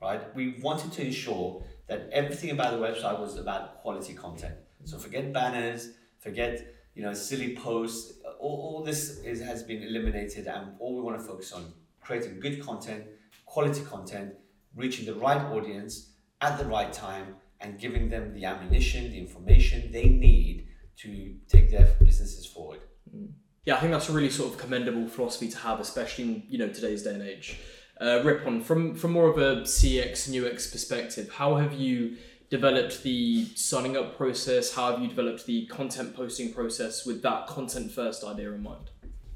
right? 0.00 0.34
We 0.34 0.58
wanted 0.60 0.92
to 0.92 1.06
ensure 1.06 1.62
that 1.88 2.08
everything 2.12 2.50
about 2.50 2.72
the 2.72 2.78
website 2.78 3.18
was 3.18 3.36
about 3.36 3.80
quality 3.82 4.14
content. 4.14 4.54
So 4.84 4.98
forget 4.98 5.32
banners, 5.32 5.90
forget 6.20 6.74
you 6.94 7.02
know 7.02 7.14
silly 7.14 7.56
posts. 7.56 8.12
All, 8.38 8.76
all 8.76 8.84
this 8.84 9.18
is, 9.20 9.40
has 9.40 9.62
been 9.62 9.82
eliminated, 9.82 10.46
and 10.46 10.72
all 10.78 10.96
we 10.96 11.02
want 11.02 11.18
to 11.18 11.24
focus 11.24 11.52
on 11.52 11.72
creating 12.00 12.40
good 12.40 12.60
content, 12.64 13.04
quality 13.44 13.82
content 13.82 14.34
reaching 14.74 15.06
the 15.06 15.14
right 15.14 15.42
audience 15.56 16.12
at 16.40 16.58
the 16.58 16.64
right 16.64 16.92
time 16.92 17.36
and 17.60 17.78
giving 17.78 18.08
them 18.08 18.32
the 18.34 18.44
ammunition, 18.44 19.10
the 19.10 19.18
information 19.18 19.90
they 19.90 20.08
need 20.08 20.68
to 20.96 21.34
take 21.48 21.70
their 21.70 21.86
businesses 22.04 22.46
forward. 22.46 22.80
Mm. 23.14 23.30
Yeah, 23.68 23.76
I 23.76 23.80
think 23.80 23.92
that's 23.92 24.08
a 24.08 24.12
really 24.12 24.30
sort 24.30 24.50
of 24.50 24.58
commendable 24.58 25.06
philosophy 25.08 25.50
to 25.50 25.58
have, 25.58 25.78
especially 25.78 26.24
in 26.24 26.42
you 26.48 26.56
know 26.56 26.68
today's 26.68 27.02
day 27.02 27.12
and 27.12 27.22
age. 27.22 27.58
Uh, 28.00 28.22
Ripon, 28.24 28.62
from 28.62 28.94
from 28.94 29.12
more 29.12 29.28
of 29.28 29.36
a 29.36 29.60
CX 29.60 30.26
and 30.26 30.42
UX 30.42 30.70
perspective, 30.70 31.30
how 31.30 31.56
have 31.56 31.74
you 31.74 32.16
developed 32.48 33.02
the 33.02 33.44
signing 33.56 33.94
up 33.94 34.16
process? 34.16 34.74
How 34.74 34.92
have 34.92 35.02
you 35.02 35.08
developed 35.08 35.44
the 35.44 35.66
content 35.66 36.16
posting 36.16 36.50
process 36.50 37.04
with 37.04 37.20
that 37.24 37.46
content 37.46 37.92
first 37.92 38.24
idea 38.24 38.52
in 38.52 38.62
mind? 38.62 38.88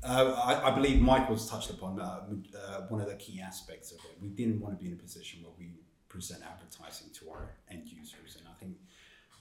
Uh, 0.03 0.33
I, 0.43 0.71
I, 0.71 0.75
believe 0.75 1.03
Michael's 1.03 1.51
touched 1.51 1.69
upon 1.69 2.01
uh, 2.01 2.05
uh, 2.05 2.81
one 2.89 3.03
of 3.03 3.09
the 3.09 3.17
key 3.17 3.39
aspects 3.39 3.93
of 3.93 3.99
it. 3.99 4.17
We 4.19 4.29
didn't 4.29 4.61
want 4.61 4.79
to 4.79 4.83
be 4.83 4.91
in 4.91 4.95
a 4.95 5.03
position 5.03 5.43
where 5.43 5.53
we 5.59 5.75
present 6.09 6.43
advertising 6.43 7.09
to 7.21 7.31
our 7.33 7.51
end 7.71 7.87
users, 7.87 8.37
and 8.39 8.49
I 8.49 8.59
think 8.59 8.79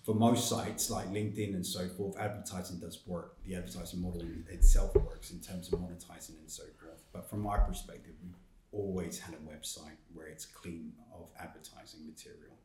for 0.04 0.16
most 0.16 0.50
sites 0.50 0.90
like 0.90 1.08
LinkedIn 1.12 1.54
and 1.54 1.66
so 1.66 1.88
forth, 1.88 2.18
advertising 2.18 2.80
does 2.80 3.04
work. 3.06 3.38
The 3.46 3.56
advertising 3.56 4.02
model 4.02 4.24
itself 4.50 4.96
works 4.96 5.32
in 5.32 5.40
terms 5.40 5.72
of 5.72 5.80
monetizing 5.80 6.40
and 6.40 6.50
so 6.50 6.64
forth. 6.82 7.04
But 7.14 7.30
from 7.30 7.46
our 7.46 7.60
perspective, 7.62 8.14
we've 8.24 8.36
always 8.72 9.20
had 9.20 9.36
a 9.36 9.38
website 9.38 9.98
where 10.14 10.28
it's 10.28 10.46
clean 10.46 10.94
of 11.14 11.28
advertising 11.40 12.08
material. 12.08 12.56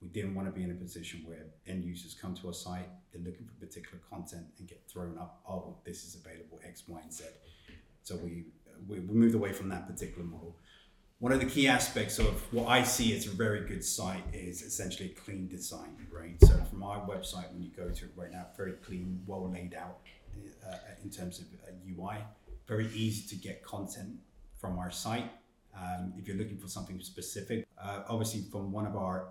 We 0.00 0.08
didn't 0.08 0.34
want 0.34 0.46
to 0.46 0.52
be 0.52 0.62
in 0.62 0.70
a 0.70 0.74
position 0.74 1.22
where 1.24 1.46
end 1.66 1.84
users 1.84 2.14
come 2.14 2.34
to 2.34 2.48
our 2.48 2.52
site, 2.52 2.88
they're 3.12 3.22
looking 3.22 3.46
for 3.46 3.54
particular 3.54 3.98
content 4.08 4.44
and 4.58 4.68
get 4.68 4.82
thrown 4.86 5.16
up, 5.18 5.40
oh, 5.48 5.78
this 5.84 6.04
is 6.04 6.14
available 6.14 6.60
X, 6.64 6.84
Y, 6.86 7.00
and 7.02 7.12
Z. 7.12 7.24
So 8.02 8.16
we, 8.16 8.44
we 8.86 9.00
moved 9.00 9.34
away 9.34 9.52
from 9.52 9.70
that 9.70 9.88
particular 9.88 10.24
model. 10.24 10.56
One 11.18 11.32
of 11.32 11.40
the 11.40 11.46
key 11.46 11.66
aspects 11.66 12.18
of 12.18 12.42
what 12.52 12.68
I 12.68 12.82
see 12.82 13.16
as 13.16 13.26
a 13.26 13.30
very 13.30 13.66
good 13.66 13.82
site 13.82 14.22
is 14.34 14.60
essentially 14.60 15.12
a 15.12 15.14
clean 15.14 15.48
design, 15.48 15.96
right? 16.12 16.36
So 16.42 16.62
from 16.64 16.82
our 16.82 17.00
website, 17.06 17.50
when 17.54 17.62
you 17.62 17.70
go 17.74 17.88
to 17.88 18.04
it 18.04 18.10
right 18.16 18.30
now, 18.30 18.48
very 18.54 18.72
clean, 18.72 19.22
well 19.26 19.50
laid 19.50 19.74
out 19.74 20.00
uh, 20.70 20.76
in 21.02 21.08
terms 21.08 21.38
of 21.38 21.46
UI, 21.88 22.18
very 22.68 22.88
easy 22.88 23.26
to 23.34 23.42
get 23.42 23.64
content 23.64 24.10
from 24.60 24.78
our 24.78 24.90
site. 24.90 25.30
Um, 25.74 26.12
if 26.18 26.28
you're 26.28 26.36
looking 26.36 26.58
for 26.58 26.68
something 26.68 27.00
specific, 27.00 27.66
uh, 27.82 28.02
obviously 28.08 28.42
from 28.52 28.70
one 28.70 28.86
of 28.86 28.94
our 28.94 29.28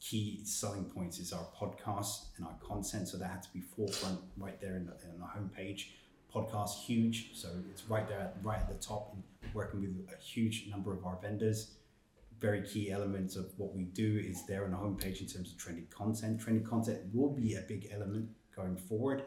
key 0.00 0.40
selling 0.42 0.86
points 0.86 1.20
is 1.20 1.32
our 1.32 1.46
podcast 1.56 2.36
and 2.36 2.46
our 2.46 2.56
content. 2.60 3.06
So 3.06 3.16
that 3.16 3.30
had 3.30 3.42
to 3.44 3.52
be 3.52 3.60
forefront 3.60 4.18
right 4.36 4.60
there 4.60 4.74
in 4.74 4.86
the, 4.86 4.94
in 5.04 5.20
the 5.20 5.26
homepage. 5.26 5.86
Podcast 6.34 6.84
huge, 6.84 7.30
so 7.34 7.48
it's 7.70 7.84
right 7.88 8.06
there, 8.08 8.32
right 8.42 8.58
at 8.58 8.68
the 8.68 8.86
top, 8.86 9.16
working 9.54 9.80
with 9.80 9.90
a 10.12 10.22
huge 10.22 10.68
number 10.70 10.92
of 10.92 11.04
our 11.04 11.18
vendors. 11.22 11.76
Very 12.38 12.62
key 12.62 12.90
elements 12.90 13.34
of 13.34 13.46
what 13.56 13.74
we 13.74 13.84
do 13.84 14.22
is 14.24 14.46
there 14.46 14.64
on 14.64 14.70
the 14.70 14.76
homepage 14.76 15.20
in 15.20 15.26
terms 15.26 15.50
of 15.50 15.58
trending 15.58 15.86
content. 15.90 16.40
Trending 16.40 16.64
content 16.64 17.00
will 17.12 17.30
be 17.30 17.54
a 17.54 17.62
big 17.62 17.88
element 17.92 18.28
going 18.54 18.76
forward. 18.76 19.22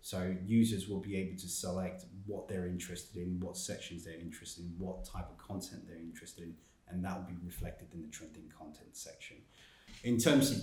So 0.00 0.34
users 0.44 0.88
will 0.88 1.00
be 1.00 1.16
able 1.16 1.36
to 1.38 1.48
select 1.48 2.04
what 2.26 2.46
they're 2.46 2.66
interested 2.66 3.16
in, 3.16 3.40
what 3.40 3.56
sections 3.56 4.04
they're 4.04 4.20
interested 4.20 4.64
in, 4.64 4.74
what 4.78 5.04
type 5.04 5.28
of 5.30 5.38
content 5.38 5.86
they're 5.86 5.96
interested 5.96 6.44
in, 6.44 6.54
and 6.88 7.04
that 7.04 7.16
will 7.16 7.26
be 7.26 7.38
reflected 7.44 7.88
in 7.94 8.02
the 8.02 8.08
trending 8.08 8.50
content 8.56 8.90
section. 8.92 9.38
In 10.02 10.18
terms 10.18 10.50
of 10.50 10.58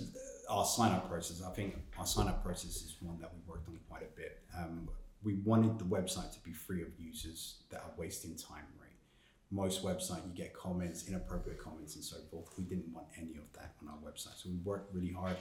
our 0.48 0.64
sign 0.64 0.92
up 0.92 1.08
process, 1.08 1.42
I 1.42 1.52
think 1.52 1.76
our 1.98 2.06
sign 2.06 2.28
up 2.28 2.44
process 2.44 2.76
is 2.76 2.96
one 3.00 3.18
that 3.20 3.32
we've 3.34 3.46
worked 3.48 3.68
on 3.68 3.78
quite 3.88 4.02
a 4.02 4.16
bit. 4.16 4.42
Um, 4.56 4.88
we 5.24 5.34
wanted 5.44 5.78
the 5.78 5.84
website 5.84 6.32
to 6.32 6.40
be 6.40 6.52
free 6.52 6.82
of 6.82 6.88
users 6.98 7.62
that 7.70 7.80
are 7.80 7.92
wasting 7.96 8.36
time, 8.36 8.66
right? 8.80 8.90
Most 9.50 9.84
website 9.84 10.24
you 10.26 10.32
get 10.34 10.54
comments, 10.54 11.08
inappropriate 11.08 11.58
comments, 11.58 11.94
and 11.94 12.04
so 12.04 12.16
forth. 12.30 12.48
We 12.56 12.64
didn't 12.64 12.92
want 12.92 13.06
any 13.16 13.36
of 13.36 13.52
that 13.54 13.74
on 13.82 13.88
our 13.88 13.98
website, 13.98 14.36
so 14.36 14.48
we 14.48 14.56
worked 14.64 14.94
really 14.94 15.12
hard 15.12 15.36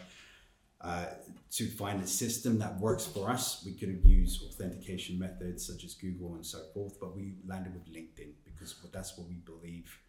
uh, 0.82 1.06
to 1.52 1.68
find 1.68 2.02
a 2.02 2.08
system 2.08 2.58
that 2.60 2.80
works 2.80 3.06
for 3.06 3.30
us. 3.30 3.64
We 3.66 3.74
could 3.74 3.90
have 3.90 4.04
used 4.04 4.44
authentication 4.44 5.18
methods 5.18 5.66
such 5.66 5.84
as 5.84 5.94
Google 5.94 6.36
and 6.36 6.46
so 6.46 6.60
forth, 6.74 7.00
but 7.00 7.16
we 7.16 7.36
landed 7.46 7.74
with 7.74 7.86
LinkedIn 7.94 8.32
because 8.44 8.76
that's 8.92 9.18
what 9.18 9.28
we 9.28 9.36
believe 9.36 10.00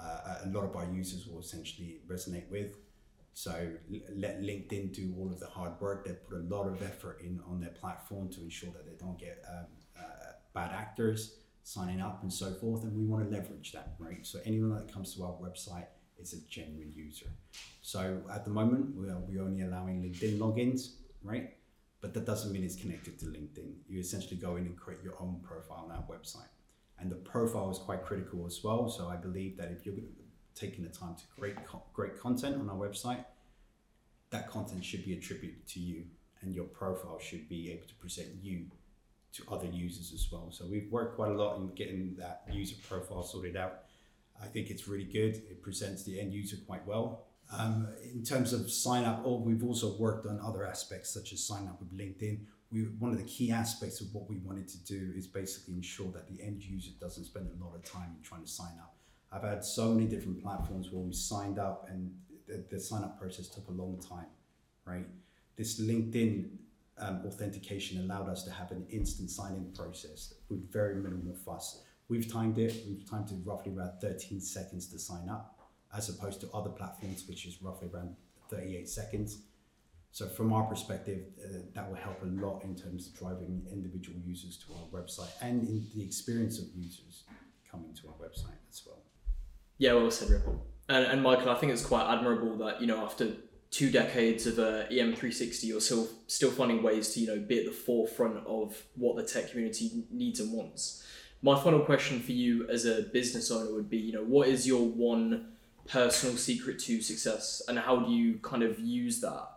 uh, 0.00 0.38
a 0.44 0.48
lot 0.48 0.64
of 0.64 0.74
our 0.74 0.86
users 0.92 1.26
will 1.26 1.40
essentially 1.40 2.00
resonate 2.08 2.50
with. 2.50 2.76
So 3.34 3.72
let 4.14 4.42
LinkedIn 4.42 4.92
do 4.94 5.14
all 5.18 5.32
of 5.32 5.40
the 5.40 5.46
hard 5.46 5.80
work. 5.80 6.06
They 6.06 6.12
put 6.12 6.38
a 6.38 6.54
lot 6.54 6.66
of 6.66 6.82
effort 6.82 7.20
in 7.22 7.40
on 7.48 7.60
their 7.60 7.70
platform 7.70 8.28
to 8.30 8.40
ensure 8.42 8.70
that 8.70 8.86
they 8.86 8.96
don't 8.98 9.18
get 9.18 9.42
um, 9.48 9.66
uh, 9.98 10.32
bad 10.54 10.70
actors 10.72 11.36
signing 11.64 12.00
up 12.00 12.22
and 12.22 12.32
so 12.32 12.52
forth. 12.54 12.82
And 12.84 12.96
we 12.96 13.04
want 13.04 13.24
to 13.24 13.34
leverage 13.34 13.72
that, 13.72 13.94
right? 13.98 14.26
So 14.26 14.38
anyone 14.44 14.74
that 14.74 14.92
comes 14.92 15.14
to 15.14 15.24
our 15.24 15.32
website 15.32 15.86
is 16.18 16.34
a 16.34 16.40
genuine 16.48 16.92
user. 16.94 17.26
So 17.80 18.20
at 18.32 18.44
the 18.44 18.50
moment, 18.50 18.96
we 18.96 19.08
are 19.08 19.18
we 19.18 19.40
only 19.40 19.62
allowing 19.62 20.02
LinkedIn 20.02 20.38
logins, 20.38 20.94
right? 21.22 21.54
But 22.00 22.14
that 22.14 22.26
doesn't 22.26 22.52
mean 22.52 22.64
it's 22.64 22.76
connected 22.76 23.18
to 23.20 23.26
LinkedIn. 23.26 23.74
You 23.88 24.00
essentially 24.00 24.36
go 24.36 24.56
in 24.56 24.66
and 24.66 24.76
create 24.76 25.02
your 25.02 25.14
own 25.20 25.40
profile 25.42 25.88
on 25.88 25.96
our 25.96 26.04
website. 26.04 26.50
And 26.98 27.10
the 27.10 27.16
profile 27.16 27.70
is 27.70 27.78
quite 27.78 28.04
critical 28.04 28.44
as 28.44 28.60
well. 28.62 28.88
So 28.88 29.08
I 29.08 29.16
believe 29.16 29.56
that 29.56 29.70
if 29.70 29.86
you're 29.86 29.94
taking 30.54 30.84
the 30.84 30.90
time 30.90 31.14
to 31.16 31.24
create 31.38 31.56
great 31.92 32.18
content 32.20 32.56
on 32.56 32.68
our 32.68 32.76
website, 32.76 33.24
that 34.30 34.48
content 34.48 34.84
should 34.84 35.04
be 35.04 35.12
attributed 35.12 35.66
to 35.68 35.80
you, 35.80 36.04
and 36.40 36.54
your 36.54 36.64
profile 36.64 37.18
should 37.18 37.48
be 37.48 37.70
able 37.70 37.86
to 37.86 37.94
present 37.94 38.28
you 38.42 38.66
to 39.32 39.42
other 39.50 39.66
users 39.66 40.12
as 40.12 40.30
well. 40.30 40.48
So 40.50 40.66
we've 40.66 40.90
worked 40.90 41.16
quite 41.16 41.30
a 41.30 41.34
lot 41.34 41.56
in 41.58 41.68
getting 41.74 42.14
that 42.18 42.42
user 42.50 42.76
profile 42.86 43.22
sorted 43.22 43.56
out. 43.56 43.84
I 44.42 44.46
think 44.46 44.70
it's 44.70 44.88
really 44.88 45.04
good. 45.04 45.36
It 45.36 45.62
presents 45.62 46.02
the 46.02 46.20
end 46.20 46.32
user 46.32 46.56
quite 46.66 46.86
well. 46.86 47.24
Um, 47.56 47.88
in 48.14 48.24
terms 48.24 48.52
of 48.52 48.70
sign 48.70 49.04
up, 49.04 49.22
oh, 49.24 49.36
we've 49.36 49.64
also 49.64 49.96
worked 49.96 50.26
on 50.26 50.40
other 50.40 50.66
aspects 50.66 51.12
such 51.12 51.32
as 51.32 51.44
sign 51.44 51.66
up 51.68 51.78
with 51.80 51.96
LinkedIn. 51.96 52.40
We, 52.70 52.84
one 52.98 53.10
of 53.10 53.18
the 53.18 53.24
key 53.24 53.50
aspects 53.50 54.00
of 54.00 54.14
what 54.14 54.28
we 54.28 54.36
wanted 54.38 54.68
to 54.68 54.78
do 54.84 55.12
is 55.14 55.26
basically 55.26 55.74
ensure 55.74 56.10
that 56.12 56.28
the 56.28 56.42
end 56.42 56.62
user 56.62 56.90
doesn't 56.98 57.24
spend 57.24 57.48
a 57.48 57.64
lot 57.64 57.74
of 57.74 57.84
time 57.84 58.16
trying 58.22 58.42
to 58.42 58.48
sign 58.48 58.72
up. 58.80 58.94
I've 59.32 59.42
had 59.42 59.64
so 59.64 59.88
many 59.88 60.06
different 60.06 60.42
platforms 60.42 60.90
where 60.90 61.02
we 61.02 61.12
signed 61.12 61.58
up 61.58 61.86
and 61.88 62.10
the, 62.46 62.64
the 62.70 62.78
sign 62.78 63.02
up 63.02 63.18
process 63.18 63.48
took 63.48 63.66
a 63.68 63.72
long 63.72 63.98
time, 64.06 64.26
right? 64.84 65.06
This 65.56 65.80
LinkedIn 65.80 66.50
um, 66.98 67.22
authentication 67.26 68.02
allowed 68.02 68.28
us 68.28 68.42
to 68.44 68.50
have 68.50 68.70
an 68.70 68.86
instant 68.90 69.30
sign 69.30 69.54
in 69.54 69.72
process 69.72 70.34
with 70.50 70.70
very 70.70 70.96
minimal 70.96 71.34
fuss. 71.34 71.82
We've 72.08 72.30
timed 72.30 72.58
it, 72.58 72.74
we've 72.86 73.08
timed 73.08 73.30
it 73.30 73.38
roughly 73.44 73.74
around 73.74 73.92
13 74.00 74.40
seconds 74.40 74.86
to 74.88 74.98
sign 74.98 75.28
up, 75.30 75.58
as 75.96 76.10
opposed 76.10 76.40
to 76.42 76.50
other 76.52 76.70
platforms, 76.70 77.24
which 77.26 77.46
is 77.46 77.62
roughly 77.62 77.88
around 77.92 78.14
38 78.50 78.88
seconds. 78.88 79.42
So 80.10 80.28
from 80.28 80.52
our 80.52 80.64
perspective, 80.64 81.24
uh, 81.42 81.58
that 81.74 81.88
will 81.88 81.96
help 81.96 82.22
a 82.22 82.26
lot 82.26 82.64
in 82.64 82.76
terms 82.76 83.06
of 83.06 83.18
driving 83.18 83.66
individual 83.72 84.18
users 84.22 84.58
to 84.58 84.74
our 84.74 85.00
website 85.02 85.30
and 85.40 85.66
in 85.66 85.86
the 85.94 86.04
experience 86.04 86.58
of 86.58 86.66
users 86.76 87.24
coming 87.70 87.94
to 87.94 88.08
our 88.08 88.14
website 88.14 88.60
as 88.70 88.82
well. 88.86 89.01
Yeah, 89.82 89.94
well 89.94 90.12
said, 90.12 90.30
Ripon. 90.30 90.60
And, 90.88 91.06
and 91.06 91.22
Michael, 91.24 91.50
I 91.50 91.56
think 91.56 91.72
it's 91.72 91.84
quite 91.84 92.08
admirable 92.08 92.56
that 92.58 92.80
you 92.80 92.86
know 92.86 93.04
after 93.04 93.32
two 93.72 93.90
decades 93.90 94.46
of 94.46 94.60
uh, 94.60 94.86
EM360, 94.86 95.64
you're 95.64 95.80
still 95.80 96.08
still 96.28 96.52
finding 96.52 96.84
ways 96.84 97.12
to 97.14 97.20
you 97.20 97.26
know 97.26 97.40
be 97.40 97.58
at 97.58 97.64
the 97.64 97.72
forefront 97.72 98.46
of 98.46 98.80
what 98.94 99.16
the 99.16 99.24
tech 99.24 99.50
community 99.50 100.04
needs 100.12 100.38
and 100.38 100.52
wants. 100.52 101.04
My 101.42 101.60
final 101.60 101.80
question 101.80 102.20
for 102.20 102.30
you 102.30 102.68
as 102.68 102.84
a 102.84 103.02
business 103.12 103.50
owner 103.50 103.74
would 103.74 103.90
be, 103.90 103.96
you 103.96 104.12
know, 104.12 104.22
what 104.22 104.46
is 104.46 104.68
your 104.68 104.86
one 104.86 105.48
personal 105.88 106.36
secret 106.36 106.78
to 106.82 107.02
success, 107.02 107.60
and 107.66 107.76
how 107.76 107.96
do 107.96 108.12
you 108.12 108.38
kind 108.38 108.62
of 108.62 108.78
use 108.78 109.20
that 109.22 109.48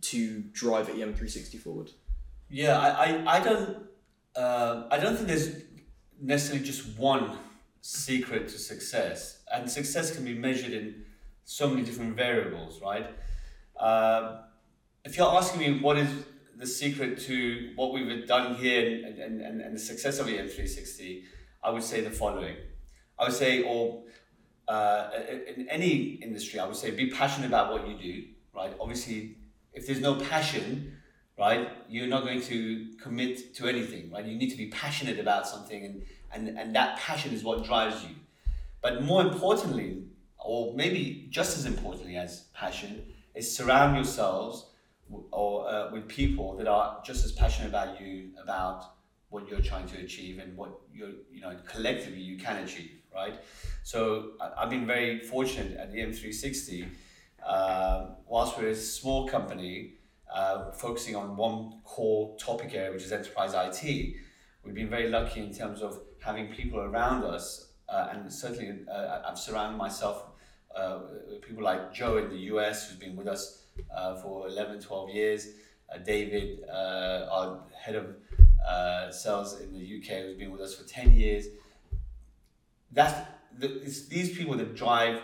to 0.00 0.40
drive 0.54 0.88
EM360 0.88 1.60
forward? 1.60 1.90
Yeah, 2.48 2.78
I, 2.78 2.88
I, 2.88 3.36
I 3.36 3.40
don't 3.44 3.76
uh, 4.34 4.84
I 4.90 4.98
don't 4.98 5.14
think 5.14 5.28
there's 5.28 5.60
necessarily 6.22 6.64
just 6.64 6.96
one 6.96 7.36
secret 7.80 8.48
to 8.48 8.58
success. 8.58 9.42
And 9.52 9.70
success 9.70 10.14
can 10.14 10.24
be 10.24 10.34
measured 10.34 10.72
in 10.72 11.04
so 11.44 11.68
many 11.68 11.82
different 11.82 12.16
variables, 12.16 12.80
right? 12.82 13.06
Uh, 13.76 14.42
if 15.04 15.16
you're 15.16 15.28
asking 15.28 15.60
me 15.60 15.80
what 15.80 15.96
is 15.96 16.08
the 16.56 16.66
secret 16.66 17.18
to 17.20 17.72
what 17.76 17.92
we've 17.92 18.26
done 18.26 18.56
here 18.56 18.86
and, 18.86 19.18
and, 19.18 19.40
and, 19.40 19.60
and 19.60 19.74
the 19.74 19.78
success 19.78 20.18
of 20.18 20.26
EM360, 20.26 21.22
I 21.62 21.70
would 21.70 21.82
say 21.82 22.00
the 22.00 22.10
following. 22.10 22.56
I 23.18 23.24
would 23.24 23.32
say, 23.32 23.62
or 23.62 24.04
uh, 24.66 25.10
in 25.56 25.68
any 25.68 26.18
industry, 26.22 26.60
I 26.60 26.66
would 26.66 26.76
say 26.76 26.90
be 26.90 27.10
passionate 27.10 27.46
about 27.46 27.72
what 27.72 27.88
you 27.88 27.96
do, 27.96 28.24
right? 28.54 28.74
Obviously, 28.80 29.36
if 29.72 29.86
there's 29.86 30.00
no 30.00 30.16
passion, 30.16 30.98
right, 31.38 31.68
you're 31.88 32.08
not 32.08 32.24
going 32.24 32.42
to 32.42 32.90
commit 33.00 33.54
to 33.54 33.68
anything, 33.68 34.10
right? 34.10 34.24
You 34.24 34.36
need 34.36 34.50
to 34.50 34.56
be 34.56 34.66
passionate 34.66 35.18
about 35.18 35.46
something 35.46 35.84
and 35.84 36.02
and, 36.32 36.48
and 36.58 36.74
that 36.74 36.98
passion 36.98 37.32
is 37.32 37.42
what 37.42 37.64
drives 37.64 38.02
you. 38.02 38.14
But 38.80 39.02
more 39.02 39.22
importantly, 39.22 40.04
or 40.38 40.74
maybe 40.74 41.26
just 41.30 41.58
as 41.58 41.66
importantly 41.66 42.16
as 42.16 42.44
passion, 42.54 43.02
is 43.34 43.54
surround 43.54 43.96
yourselves 43.96 44.66
or 45.30 45.68
uh, 45.68 45.90
with 45.92 46.06
people 46.08 46.56
that 46.56 46.66
are 46.66 47.00
just 47.04 47.24
as 47.24 47.32
passionate 47.32 47.68
about 47.68 48.00
you 48.00 48.30
about 48.42 48.84
what 49.30 49.48
you're 49.48 49.60
trying 49.60 49.86
to 49.86 49.98
achieve 49.98 50.38
and 50.38 50.56
what 50.56 50.70
you're 50.92 51.12
you 51.32 51.40
know 51.40 51.56
collectively 51.66 52.20
you 52.20 52.36
can 52.36 52.56
achieve 52.62 52.90
right 53.14 53.34
so 53.82 54.32
i've 54.56 54.70
been 54.70 54.86
very 54.86 55.20
fortunate 55.20 55.76
at 55.76 55.92
the 55.92 55.98
EM360 55.98 56.88
uh, 57.46 58.06
whilst 58.26 58.58
we're 58.58 58.68
a 58.68 58.74
small 58.74 59.26
company 59.26 59.94
uh, 60.34 60.70
focusing 60.72 61.16
on 61.16 61.36
one 61.36 61.80
core 61.84 62.36
topic 62.38 62.74
area 62.74 62.92
which 62.92 63.04
is 63.04 63.12
enterprise 63.12 63.54
it 63.54 64.14
we've 64.64 64.74
been 64.74 64.90
very 64.90 65.08
lucky 65.08 65.40
in 65.40 65.54
terms 65.54 65.80
of 65.80 66.00
having 66.20 66.48
people 66.48 66.80
around 66.80 67.24
us, 67.24 67.68
uh, 67.88 68.08
and 68.12 68.32
certainly 68.32 68.80
uh, 68.90 69.22
I've 69.26 69.38
surrounded 69.38 69.78
myself 69.78 70.24
uh, 70.74 71.00
with 71.28 71.42
people 71.42 71.62
like 71.64 71.92
Joe 71.92 72.18
in 72.18 72.28
the 72.28 72.38
US, 72.52 72.88
who's 72.88 72.98
been 72.98 73.16
with 73.16 73.26
us 73.26 73.64
uh, 73.94 74.16
for 74.16 74.48
11, 74.48 74.80
12 74.80 75.10
years, 75.10 75.48
uh, 75.92 75.98
David, 75.98 76.64
uh, 76.68 77.28
our 77.30 77.60
head 77.80 77.94
of 77.96 78.16
sales 79.14 79.60
in 79.60 79.72
the 79.72 79.80
UK, 79.80 80.22
who's 80.22 80.36
been 80.36 80.50
with 80.50 80.60
us 80.60 80.74
for 80.74 80.86
10 80.86 81.14
years. 81.14 81.46
That's 82.92 83.26
the, 83.58 83.80
it's 83.82 84.06
these 84.06 84.36
people 84.36 84.56
that 84.56 84.74
drive 84.74 85.20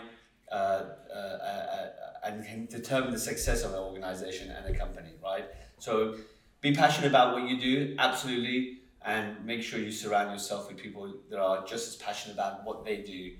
and 2.23 2.43
can 2.43 2.65
determine 2.65 3.11
the 3.11 3.19
success 3.19 3.63
of 3.63 3.71
an 3.71 3.79
organization 3.79 4.49
and 4.49 4.75
a 4.75 4.77
company, 4.77 5.11
right? 5.23 5.45
So 5.77 6.15
be 6.61 6.73
passionate 6.73 7.07
about 7.07 7.33
what 7.33 7.47
you 7.47 7.59
do, 7.59 7.95
absolutely 7.99 8.79
and 9.05 9.45
make 9.45 9.61
sure 9.61 9.79
you 9.79 9.91
surround 9.91 10.31
yourself 10.31 10.67
with 10.67 10.77
people 10.77 11.13
that 11.29 11.39
are 11.39 11.63
just 11.65 11.87
as 11.87 11.95
passionate 11.95 12.33
about 12.33 12.65
what 12.65 12.83
they 12.83 12.97
do 12.97 13.33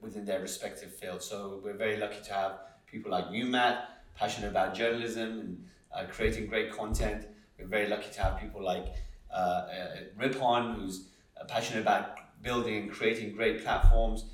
within 0.00 0.24
their 0.24 0.40
respective 0.40 0.92
field. 0.92 1.22
So 1.22 1.60
we're 1.62 1.76
very 1.76 1.96
lucky 1.96 2.20
to 2.24 2.32
have 2.34 2.52
people 2.86 3.12
like 3.12 3.26
you, 3.30 3.46
Matt, 3.46 3.88
passionate 4.16 4.48
about 4.48 4.74
journalism 4.74 5.40
and 5.40 5.64
uh, 5.94 6.04
creating 6.10 6.48
great 6.48 6.72
content. 6.72 7.26
We're 7.58 7.66
very 7.68 7.88
lucky 7.88 8.12
to 8.12 8.22
have 8.22 8.40
people 8.40 8.62
like 8.62 8.86
uh, 9.32 9.36
uh, 9.36 9.96
Ripon, 10.16 10.74
who's 10.74 11.06
uh, 11.40 11.44
passionate 11.44 11.80
about 11.80 12.16
building 12.42 12.76
and 12.82 12.92
creating 12.92 13.34
great 13.34 13.62
platforms. 13.64 14.24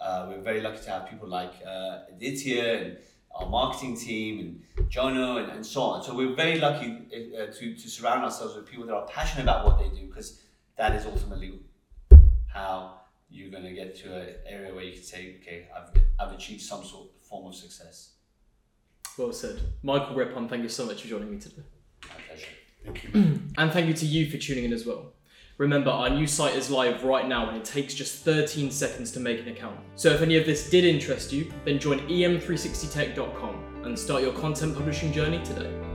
Uh, 0.00 0.26
we're 0.28 0.40
very 0.40 0.60
lucky 0.60 0.82
to 0.84 0.90
have 0.90 1.10
people 1.10 1.28
like 1.28 1.52
uh, 1.66 2.00
Aditya 2.10 2.64
and 2.78 2.96
our 3.38 3.48
marketing 3.48 3.96
team 3.96 4.40
and 4.76 4.90
Jono 4.90 5.42
and, 5.42 5.52
and 5.52 5.64
so 5.64 5.82
on. 5.82 6.02
So 6.02 6.14
we're 6.14 6.34
very 6.34 6.58
lucky 6.58 7.06
uh, 7.12 7.46
to, 7.52 7.74
to 7.74 7.90
surround 7.90 8.24
ourselves 8.24 8.56
with 8.56 8.66
people 8.66 8.86
that 8.86 8.94
are 8.94 9.06
passionate 9.06 9.44
about 9.44 9.64
what 9.64 9.78
they 9.78 9.88
do 9.88 10.06
because 10.06 10.42
that 10.76 10.94
is 10.94 11.06
ultimately 11.06 11.60
how 12.52 13.00
you're 13.30 13.50
going 13.50 13.64
to 13.64 13.72
get 13.72 13.96
to 13.96 14.14
an 14.14 14.34
area 14.46 14.74
where 14.74 14.84
you 14.84 14.92
can 14.92 15.02
say, 15.02 15.36
okay, 15.40 15.68
I've, 15.76 16.02
I've 16.18 16.32
achieved 16.34 16.62
some 16.62 16.84
sort 16.84 17.08
of 17.08 17.26
form 17.26 17.46
of 17.46 17.54
success. 17.54 18.12
Well 19.16 19.32
said. 19.32 19.60
Michael 19.82 20.14
Ripon, 20.14 20.48
thank 20.48 20.62
you 20.62 20.68
so 20.68 20.86
much 20.86 21.02
for 21.02 21.08
joining 21.08 21.30
me 21.30 21.38
today. 21.38 21.62
My 22.08 22.14
pleasure. 22.26 22.46
Thank 22.84 23.04
you. 23.04 23.10
and 23.58 23.72
thank 23.72 23.86
you 23.86 23.94
to 23.94 24.06
you 24.06 24.30
for 24.30 24.38
tuning 24.38 24.64
in 24.64 24.72
as 24.72 24.86
well. 24.86 25.12
Remember, 25.58 25.90
our 25.90 26.08
new 26.08 26.28
site 26.28 26.54
is 26.54 26.70
live 26.70 27.02
right 27.02 27.26
now 27.26 27.48
and 27.48 27.56
it 27.56 27.64
takes 27.64 27.92
just 27.92 28.22
13 28.22 28.70
seconds 28.70 29.10
to 29.10 29.18
make 29.18 29.40
an 29.40 29.48
account. 29.48 29.76
So 29.96 30.08
if 30.10 30.22
any 30.22 30.36
of 30.36 30.46
this 30.46 30.70
did 30.70 30.84
interest 30.84 31.32
you, 31.32 31.52
then 31.64 31.80
join 31.80 31.98
em360tech.com 32.08 33.82
and 33.84 33.98
start 33.98 34.22
your 34.22 34.32
content 34.34 34.76
publishing 34.76 35.12
journey 35.12 35.44
today. 35.44 35.87